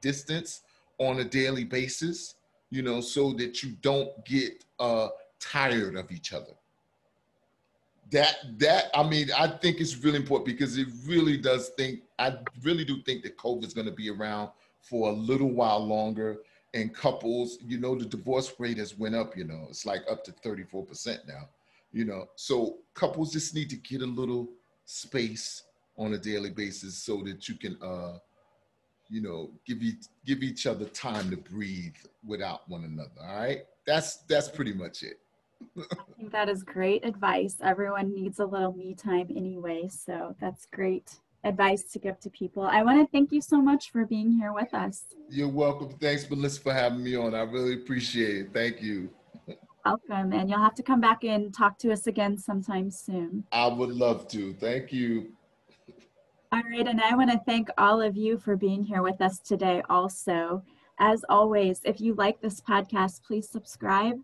distance 0.01 0.62
on 0.99 1.19
a 1.19 1.23
daily 1.23 1.63
basis, 1.63 2.36
you 2.69 2.82
know, 2.82 3.01
so 3.01 3.34
that 3.34 3.63
you 3.63 3.71
don't 3.82 4.23
get 4.25 4.63
uh 4.79 5.10
tired 5.43 5.95
of 5.95 6.12
each 6.12 6.34
other. 6.34 6.53
That 8.12 8.36
that 8.60 8.86
I 8.93 9.08
mean, 9.08 9.29
I 9.38 9.47
think 9.47 9.79
it's 9.79 9.97
really 9.97 10.17
important 10.17 10.45
because 10.45 10.77
it 10.77 10.88
really 11.06 11.38
does 11.38 11.69
think 11.69 12.01
I 12.19 12.38
really 12.62 12.86
do 12.86 13.01
think 13.01 13.23
that 13.23 13.38
COVID 13.38 13.65
is 13.65 13.73
going 13.73 13.88
to 13.88 13.93
be 13.93 14.10
around 14.10 14.49
for 14.82 15.10
a 15.10 15.13
little 15.13 15.51
while 15.51 15.86
longer. 15.86 16.39
And 16.75 16.93
couples, 16.93 17.60
you 17.63 17.79
know, 17.79 17.95
the 17.95 18.06
divorce 18.06 18.51
rate 18.58 18.77
has 18.77 18.97
went 18.97 19.15
up. 19.15 19.38
You 19.38 19.45
know, 19.45 19.67
it's 19.69 19.86
like 19.86 20.01
up 20.10 20.23
to 20.25 20.32
thirty 20.32 20.63
four 20.63 20.84
percent 20.84 21.21
now. 21.27 21.49
You 21.91 22.06
know, 22.06 22.27
so 22.36 22.77
couples 22.95 23.32
just 23.32 23.53
need 23.53 23.69
to 23.69 23.75
get 23.75 24.01
a 24.01 24.06
little 24.06 24.49
space 24.86 25.63
on 25.97 26.13
a 26.13 26.17
daily 26.17 26.49
basis 26.49 26.95
so 26.97 27.21
that 27.23 27.47
you 27.47 27.56
can 27.56 27.77
uh 27.82 28.17
you 29.10 29.21
know 29.21 29.51
give 29.65 29.82
each 29.82 30.06
give 30.25 30.41
each 30.41 30.65
other 30.65 30.86
time 30.86 31.29
to 31.29 31.38
breathe 31.38 31.95
without 32.25 32.67
one 32.67 32.84
another 32.84 33.12
all 33.21 33.39
right 33.39 33.65
that's 33.86 34.17
that's 34.27 34.49
pretty 34.49 34.73
much 34.73 35.03
it 35.03 35.19
I 35.78 36.04
think 36.17 36.32
that 36.32 36.49
is 36.49 36.63
great 36.63 37.06
advice. 37.06 37.58
Everyone 37.62 38.13
needs 38.13 38.39
a 38.39 38.45
little 38.45 38.73
me 38.73 38.95
time 38.95 39.28
anyway, 39.36 39.88
so 39.89 40.36
that's 40.39 40.65
great 40.67 41.19
advice 41.43 41.84
to 41.91 41.99
give 41.99 42.19
to 42.21 42.30
people. 42.30 42.63
I 42.63 42.84
want 42.84 43.02
to 43.02 43.12
thank 43.12 43.32
you 43.32 43.41
so 43.41 43.62
much 43.62 43.91
for 43.91 44.06
being 44.06 44.32
here 44.32 44.54
with 44.54 44.73
us. 44.73 45.04
You're 45.30 45.49
welcome. 45.49 45.89
Thanks, 45.99 46.30
Melissa, 46.30 46.62
for 46.62 46.73
having 46.73 47.04
me 47.04 47.15
on. 47.15 47.36
I 47.36 47.41
really 47.41 47.73
appreciate 47.73 48.38
it. 48.38 48.54
Thank 48.54 48.82
you. 48.82 49.10
Welcome, 49.86 50.32
and 50.32 50.49
you'll 50.49 50.60
have 50.60 50.76
to 50.76 50.84
come 50.84 51.02
back 51.02 51.26
and 51.26 51.54
talk 51.54 51.78
to 51.80 51.91
us 51.91 52.08
again 52.08 52.38
sometime 52.38 52.89
soon. 52.89 53.43
I 53.52 53.67
would 53.67 53.89
love 53.89 54.30
to. 54.30 54.54
Thank 54.54 54.93
you. 54.93 55.34
All 56.54 56.62
right, 56.71 56.88
and 56.88 57.02
I 57.02 57.15
want 57.15 57.32
to 57.32 57.41
thank 57.45 57.69
all 57.78 58.02
of 58.02 58.15
you 58.15 58.38
for 58.38 58.56
being 58.56 58.84
here 58.84 59.02
with 59.02 59.19
us 59.21 59.39
today 59.39 59.82
also. 59.89 60.63
As 60.99 61.26
always, 61.28 61.82
if 61.84 61.99
you 61.99 62.13
like 62.13 62.39
this 62.39 62.62
podcast, 62.62 63.23
please 63.23 63.49
subscribe 63.49 64.21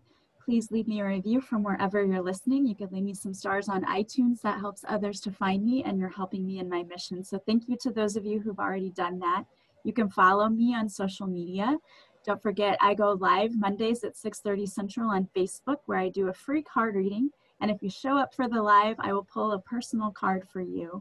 please 0.50 0.72
leave 0.72 0.88
me 0.88 0.98
a 0.98 1.06
review 1.06 1.40
from 1.40 1.62
wherever 1.62 2.04
you're 2.04 2.20
listening. 2.20 2.66
You 2.66 2.74
could 2.74 2.90
leave 2.90 3.04
me 3.04 3.14
some 3.14 3.32
stars 3.32 3.68
on 3.68 3.84
iTunes. 3.84 4.40
That 4.40 4.58
helps 4.58 4.84
others 4.88 5.20
to 5.20 5.30
find 5.30 5.64
me, 5.64 5.84
and 5.84 5.96
you're 5.96 6.08
helping 6.08 6.44
me 6.44 6.58
in 6.58 6.68
my 6.68 6.82
mission. 6.82 7.22
So 7.22 7.38
thank 7.46 7.68
you 7.68 7.76
to 7.82 7.92
those 7.92 8.16
of 8.16 8.26
you 8.26 8.40
who've 8.40 8.58
already 8.58 8.90
done 8.90 9.20
that. 9.20 9.44
You 9.84 9.92
can 9.92 10.10
follow 10.10 10.48
me 10.48 10.74
on 10.74 10.88
social 10.88 11.28
media. 11.28 11.78
Don't 12.26 12.42
forget, 12.42 12.76
I 12.80 12.94
go 12.94 13.12
live 13.12 13.56
Mondays 13.56 14.02
at 14.02 14.16
6.30 14.16 14.68
Central 14.68 15.08
on 15.08 15.28
Facebook 15.36 15.76
where 15.86 15.98
I 15.98 16.08
do 16.08 16.30
a 16.30 16.34
free 16.34 16.64
card 16.64 16.96
reading. 16.96 17.30
And 17.60 17.70
if 17.70 17.80
you 17.80 17.88
show 17.88 18.16
up 18.16 18.34
for 18.34 18.48
the 18.48 18.60
live, 18.60 18.96
I 18.98 19.12
will 19.12 19.28
pull 19.32 19.52
a 19.52 19.60
personal 19.60 20.10
card 20.10 20.48
for 20.52 20.60
you. 20.60 21.00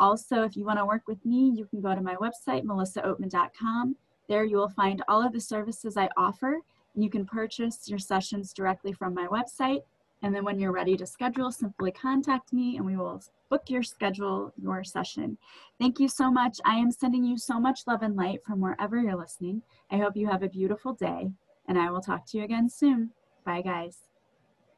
Also, 0.00 0.42
if 0.42 0.56
you 0.56 0.64
want 0.64 0.80
to 0.80 0.84
work 0.84 1.02
with 1.06 1.24
me, 1.24 1.52
you 1.56 1.66
can 1.66 1.80
go 1.80 1.94
to 1.94 2.00
my 2.00 2.16
website, 2.16 2.64
melissaoatman.com. 2.64 3.94
There 4.28 4.42
you 4.42 4.56
will 4.56 4.68
find 4.70 5.04
all 5.06 5.24
of 5.24 5.32
the 5.32 5.40
services 5.40 5.96
I 5.96 6.08
offer 6.16 6.62
you 7.02 7.10
can 7.10 7.26
purchase 7.26 7.88
your 7.88 7.98
sessions 7.98 8.52
directly 8.52 8.92
from 8.92 9.14
my 9.14 9.26
website. 9.26 9.82
And 10.22 10.34
then 10.34 10.44
when 10.44 10.58
you're 10.58 10.72
ready 10.72 10.96
to 10.96 11.06
schedule, 11.06 11.52
simply 11.52 11.92
contact 11.92 12.52
me 12.52 12.76
and 12.76 12.84
we 12.84 12.96
will 12.96 13.22
book 13.50 13.70
your 13.70 13.82
schedule, 13.82 14.52
your 14.60 14.82
session. 14.82 15.38
Thank 15.78 16.00
you 16.00 16.08
so 16.08 16.30
much. 16.30 16.58
I 16.64 16.74
am 16.74 16.90
sending 16.90 17.24
you 17.24 17.38
so 17.38 17.60
much 17.60 17.86
love 17.86 18.02
and 18.02 18.16
light 18.16 18.44
from 18.44 18.60
wherever 18.60 19.00
you're 19.00 19.16
listening. 19.16 19.62
I 19.90 19.98
hope 19.98 20.16
you 20.16 20.26
have 20.26 20.42
a 20.42 20.48
beautiful 20.48 20.92
day 20.92 21.30
and 21.66 21.78
I 21.78 21.90
will 21.90 22.00
talk 22.00 22.26
to 22.26 22.38
you 22.38 22.44
again 22.44 22.68
soon. 22.68 23.10
Bye 23.44 23.62
guys. 23.62 24.07